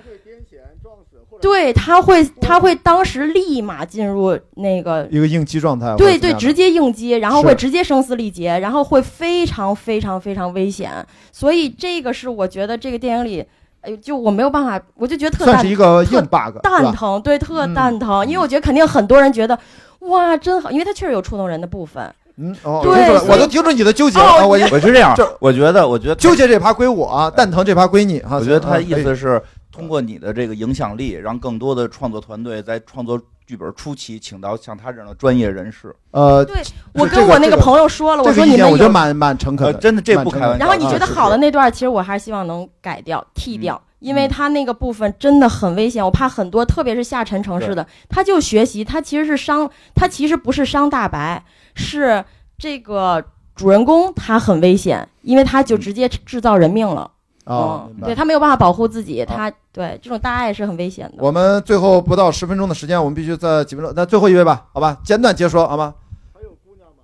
[1.39, 5.95] 对，他会，他会当时立马进入那个，一个应激状态。
[5.95, 10.91] 对对，直接应激，然后会直接声嘶力竭，然后会非常非常非常危险。
[11.32, 13.45] 所以这个是我觉得这个电影里，
[13.82, 19.60] 哎，就我没有办法，我就觉得特蛋算是一个硬特 bug，蛋疼，对，特嗯蛋疼，因为我觉得肯定很多人觉得，
[20.00, 22.12] 哇，真好，因为他确实有触动人的部分。
[22.38, 28.38] 嗯，哦，对听出来我都听出你的纠结哦了，啊我我是这样就，我觉得，我觉得纠结这趴归我啊，蛋疼这趴归你哈。
[28.38, 35.96] 我觉得他嗯意思是通过你的这个影响力，让更多的创作团队在创作剧本初期，请到像他这样的专业人士。
[36.12, 36.62] 呃，对
[36.94, 40.66] 我跟我那个朋友说了，我这个意见说你们有我觉得蛮蛮诚恳真的这不开玩笑。
[40.66, 46.04] 然后你觉得啊好的那段，其实我还是希望能改掉、剔嗯掉，因为他那个部分真的很危险。
[46.04, 51.44] 我怕很多，特别是下沉城市的，他就学习，他其实是伤，他其实不是伤大白，
[51.78, 52.25] 是
[52.57, 53.23] 这个
[53.55, 57.09] 主人公他很危险，因为他就直接制造人命了。
[57.45, 61.23] 啊，嗯明，白对他没有办法保护自己，他对这种大爱是很危险的。
[61.23, 63.93] 我们最后不到十分钟的时间，我们必须在几分钟。
[63.95, 65.93] 那最后一位吧，好吧，简短结说，好吗？
[66.34, 67.03] 还有姑娘吗？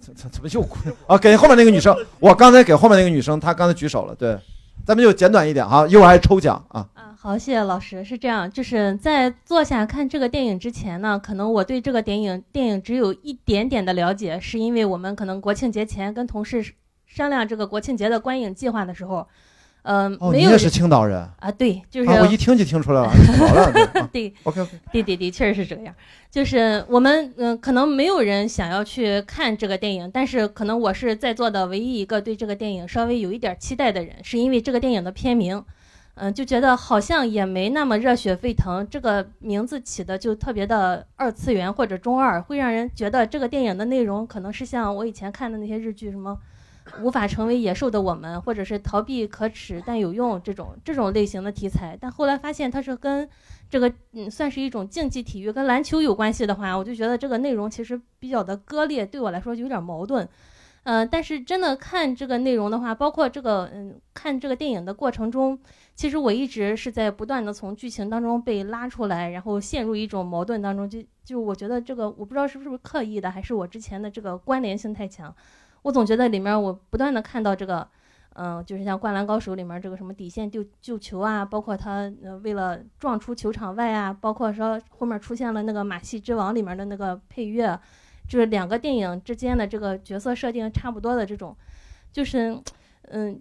[0.00, 1.18] 怎怎怎么又姑娘啊？
[1.18, 4.38] 给后面那个女生，我刚才给后面那个女生，她刚才举手了，对，
[4.86, 6.86] 咱们就简短一点哈，一会儿还抽奖啊。
[7.24, 8.04] 啊，好，谢谢老师。
[8.04, 16.62] 是这样，就是在坐下看这个电影之前呢，可能我对这个电影电影只有一点点的了解，是因为我们可能国庆节前跟同事
[17.06, 19.26] 商量这个国庆节的观影计划的时候，
[19.84, 23.08] 嗯、哦，没有人你也是青岛人啊，对，就是、啊，我一听就听出来了，
[23.38, 25.94] 好了，对啊对 OK OK，对对对，确实是这样。
[26.30, 35.64] 就是我们嗯、可能没有人想要去看这个电影，但是可能我是在座的唯一一个对这个电影稍微有一点期待的人，是因为这个电影的片名，
[36.14, 46.38] 嗯、就觉得好像也没那么热血沸腾，这个名字起的就特别的二次元或者中二，会让人觉得这个电影的内容可能是像我以前看的那些日剧什么。
[47.00, 53.26] 无法成为野兽的我们，或者是逃避可耻但有用这种这种类型的题材，但后来发现它是跟
[53.70, 60.28] 这个嗯算是一种竞技体育，跟篮球有关系的话，我就觉得这个内容其实比较的割裂，对我来说有点矛盾。
[60.82, 65.58] 呃，但是真的看这个内容的话，包括这个嗯看这个电影的过程中，
[65.94, 70.88] 其实我一直是在不断的从剧情当中被拉出来，然后陷入一种矛盾当中。
[70.88, 75.34] 就就我觉得这个我不知道是不是刻意的，还是我之前的这个关联性太强。
[75.82, 77.86] 我总觉得里面我不断的看到这个，
[78.34, 87.78] 嗯、就是像《灌篮高手》里面这个什么底线救救球啊，包括他呃为了撞出球场外啊，包括说后面出现了那个《马戏之王》里面的那个配乐，
[88.28, 91.56] 就是两个电影之间的这个角色设定差不多的这种，
[92.12, 92.58] 就是
[93.10, 93.40] 嗯，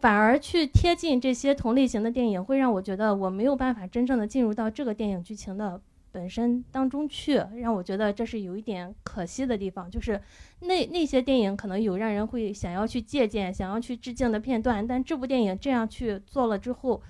[0.00, 5.80] 反而去贴近这些同类型的电影，会让我觉得我没有办法真正的进入到这个电影剧情的。
[6.12, 10.20] 本身当中去，让我觉得这是有一点可惜的地方，就是
[10.58, 17.00] 那那些电影可能有让人会想要去借鉴、想要去致敬的片段，但这部电影这样去做了之后，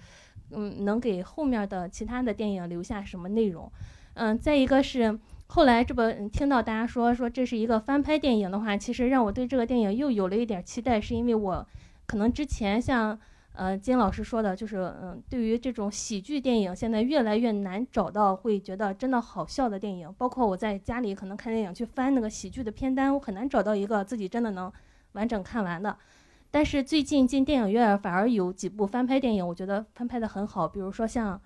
[0.50, 3.72] 嗯，能给后面的其他的电影留下什么内容？
[4.12, 5.18] 嗯，再一个是
[5.52, 11.66] 后来这不听到大家说说这是一个翻拍电影的话，其实让我对这个电影又有了一点期待，是因为我
[12.06, 13.18] 可能之前像。
[13.52, 20.10] 呃，金老师说的就是，嗯，对于这种喜剧电影，现在越来越难找到会觉得真的好笑的电影。
[20.16, 24.72] 包括我在家里可能看电影去翻那个喜剧的片单，我很难找到一个自己真的能
[25.12, 25.94] 完整看完的。
[26.50, 30.66] 但是最近进电影院反而有几部翻拍电影，我觉得翻拍的很好。
[30.66, 31.38] 比如说像，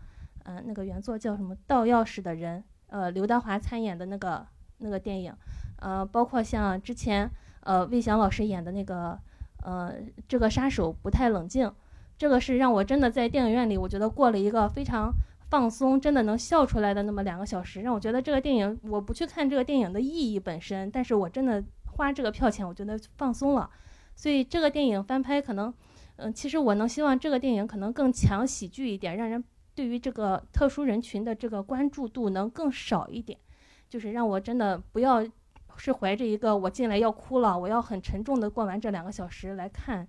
[0.45, 2.61] 呃，那个原作叫什么《盗钥匙的人》，
[2.95, 4.47] 呃，刘德华参演的那个
[4.79, 5.35] 那个电影，
[5.81, 7.29] 呃，包括像之前
[7.63, 9.19] 呃魏翔老师演的那个，
[9.65, 9.93] 呃，
[10.29, 11.73] 这个杀手不太冷静。
[12.17, 15.13] 这个是让我真的在电影院里，我觉得过了一个非常
[15.51, 23.69] 放松，真的能笑出来的那么两个小时，让我觉得这个电影，我不去看这个电影的意义本身，但是我真的花这个票钱，我觉得放松了。
[24.15, 25.75] 所以这个电影翻拍可能，
[26.15, 29.43] 嗯、其实我能希望这个电影可能更强喜剧一点，让人
[29.75, 33.39] 对于这个特殊人群的这个关注度能更少一点，
[33.89, 35.25] 就是让我真的不要
[35.77, 40.07] 是怀着一个我进来要哭了，我要很沉重的过完这两个小时来看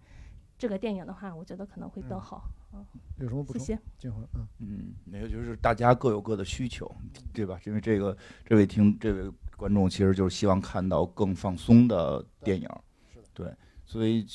[0.58, 2.44] 这个电影的话，我觉得可能会更好。
[2.74, 2.86] 嗯
[3.20, 3.62] 有什么补充？
[3.62, 3.80] 谢谢。
[3.98, 6.94] 金辉，嗯，嗯，没有，就是大家各有各的需求，
[7.34, 7.58] 对吧？
[7.66, 12.70] 因为这个这位听这位观众其实就是希望看到更放松的电影，
[13.34, 13.50] 对，
[13.86, 14.28] 所以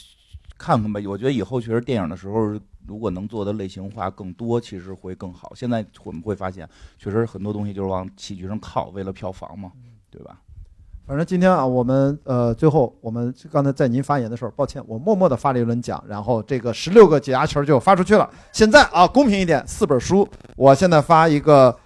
[0.56, 0.98] 看看吧。
[1.06, 5.52] 我觉得以后确实电影的时候，如果能做的类型化更多，其实会更好。
[5.54, 9.72] 现在我们会发现，确实很多东西就是往喜剧上靠，为了票房嘛，
[10.10, 10.40] 对吧？
[11.06, 18.30] 反正今天啊，我们呃，最后我们刚才在您发言的时候，抱歉，我默默的发了一轮奖，然后这个十六个解压球就发出去了。
[18.52, 21.76] 现在啊，公平一点，四本书，我现在发一个，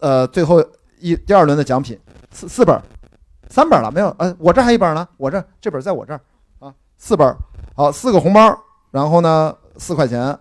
[0.00, 0.62] 呃，最后
[1.00, 1.98] 一第二轮的奖品，
[2.30, 2.78] 四四本，
[3.48, 4.14] 三本了没有？
[4.18, 6.20] 呃，我这还一本呢，我这这本在我这儿
[6.58, 7.34] 啊，四本，
[7.74, 8.54] 好，四个红包，
[8.90, 10.38] 然后呢，四块钱，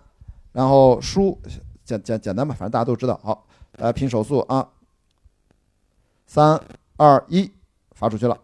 [0.52, 1.40] 然后输
[1.84, 3.20] 简简简单吧，反正大家都知道。
[3.24, 3.46] 好，
[3.78, 4.68] 来拼手速啊，
[6.26, 6.60] 三
[6.98, 7.52] 二一。
[7.96, 8.36] 发出去了，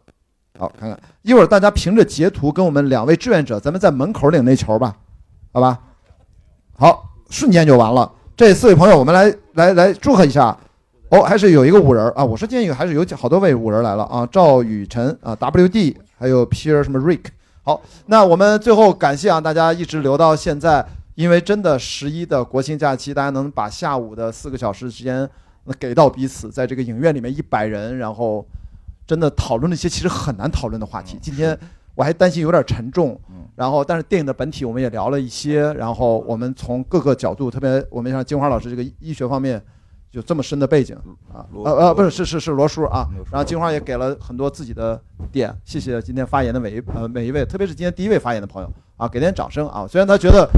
[0.57, 4.95] 好，看看一会儿大家凭着截图跟我们两位志愿者，咱们在门口领那球吧，
[5.51, 5.77] 好吧？
[6.77, 8.09] 好，瞬间就完了。
[8.37, 10.55] 这四位朋友，我们来来来祝贺一下。
[11.09, 17.25] 哦，还是有一个五人啊，我是建议还是有好多位五人来了啊，赵雨辰啊，WD，还有 Pierre 什么 Rick。
[17.69, 20.83] 好，那我们最后感谢啊，大家一直留到现在，
[21.13, 25.29] 因为真的十一的国庆假期，大家能把下午的四个小时时间
[25.79, 28.43] 给到彼此，在这个影院里面一百人，然后。
[29.09, 31.17] 真的讨论了一些其实很难讨论的话题。
[31.19, 31.57] 今天
[31.95, 33.19] 我还担心有点沉重，
[33.55, 39.59] 然后但是电影的本体我们也聊了一些，然后我们从各个角度，特别我们像金花老师这个医学方面
[40.11, 40.95] 有这么深的背景
[41.31, 44.99] 啊，呃呃不是是是是罗叔啊，然后金花也给了很多自己的
[45.31, 49.85] 点，谢谢今天发言的每一呃每一位，特别是今天第一位发言的朋友啊，给点掌声啊！
[49.87, 50.49] 虽然他觉得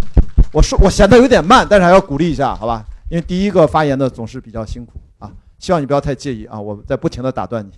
[0.54, 2.86] 我说我显得有点慢，但是还要鼓励一下，好吧？
[3.10, 5.30] 因为第一个发言的总是比较辛苦啊。
[5.60, 6.60] 希望你不要太介意啊！
[6.60, 7.72] 我在不停的打断你。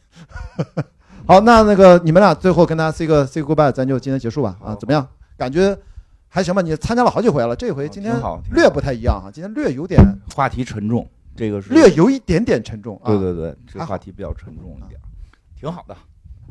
[1.26, 4.76] 好，那那个你们俩最后跟大家 say 个 say goodbye，咱就今天结束吧啊？
[4.76, 5.06] 怎么样？
[5.38, 5.76] 感觉
[6.30, 6.62] 还行吧？
[6.62, 8.16] 你参加了好几回了，这回今天
[8.52, 10.00] 略不太一样啊，今天略有点
[10.36, 13.07] 话题沉重，这个是略有一点点沉重啊。
[13.07, 14.99] 对对对，这个话题比较沉重一点，
[15.60, 15.95] 挺好的。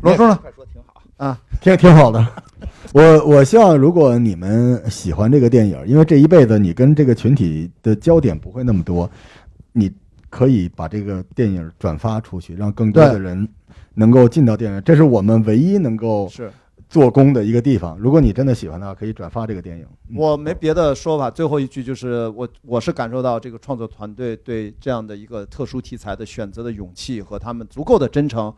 [0.00, 0.38] 罗叔呢？
[0.40, 2.26] 快说挺好啊，挺挺好的。
[2.94, 9.10] 我我希望如果你们喜欢这个电影，因为这一辈子你跟这个群体的焦点不会那么多，
[9.72, 9.92] 你。
[10.32, 13.46] 可以把这个电影转发出去，让更多的人
[13.92, 14.82] 能够进到电影。
[14.82, 16.50] 这是我们唯一能够是
[16.92, 17.96] 做工的一个地方。
[17.98, 19.86] 如果你真的喜欢的话，可以转发这个电影。
[20.14, 28.54] 我没别的说法，最后一句就是我我是感受到这个创作团队对这样的一个特殊题材的选择的勇气和他们足够的真诚。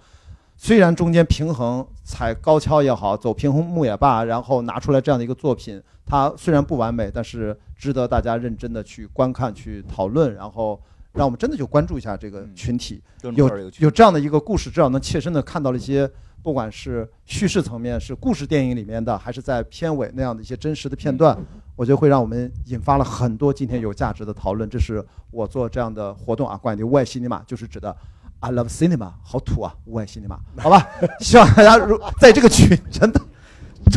[0.56, 10.80] 虽然中间平衡踩高跷也好，走平衡木也罢，然后拿出来这样的一个作品，它虽然不完美，但是值得大家认真的去观看、去讨论，然后。
[11.16, 13.00] 让我们真的就关注一下这个群体，
[13.36, 13.48] 有
[13.78, 16.10] 有这样的一个故事，至少能切身的看到了一些，
[16.44, 21.34] 不管是叙事层面，是故事电影里面的，还是在片尾那样的一些真实的片段，
[21.74, 24.68] 我觉得会让我们引发了很多今天有价值的讨论。
[24.68, 27.96] 这是我做这样的活动啊，关于屋外 cinema 就是指的
[28.40, 30.86] I love cinema，好土啊，屋外 cinema，好吧？
[31.20, 33.18] 希望大家如在这个群真的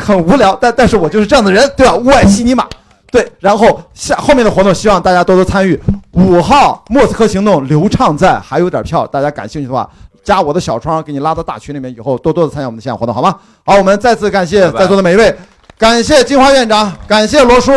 [0.01, 1.97] 很无聊，但但是我就是这样的人，对吧？
[1.97, 2.65] 屋外 cinema。
[3.09, 5.79] 对，然后下后面的活动，希望大家多多参与。
[6.11, 9.89] 五号莫斯科行动，流畅在，还有点票，大家感兴趣的话，
[10.27, 13.39] 加我的小窗，给你拉到大群里面，以后多多的参加我们的线下活动，好吗？
[13.65, 15.33] 好，我们再次感谢在座的每一位，
[15.77, 17.71] 感谢金花院长，感谢罗叔，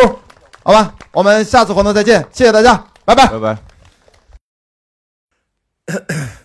[0.64, 3.39] 好吧，我们下次活动再见，谢谢大家，拜拜，拜
[5.86, 6.40] 拜。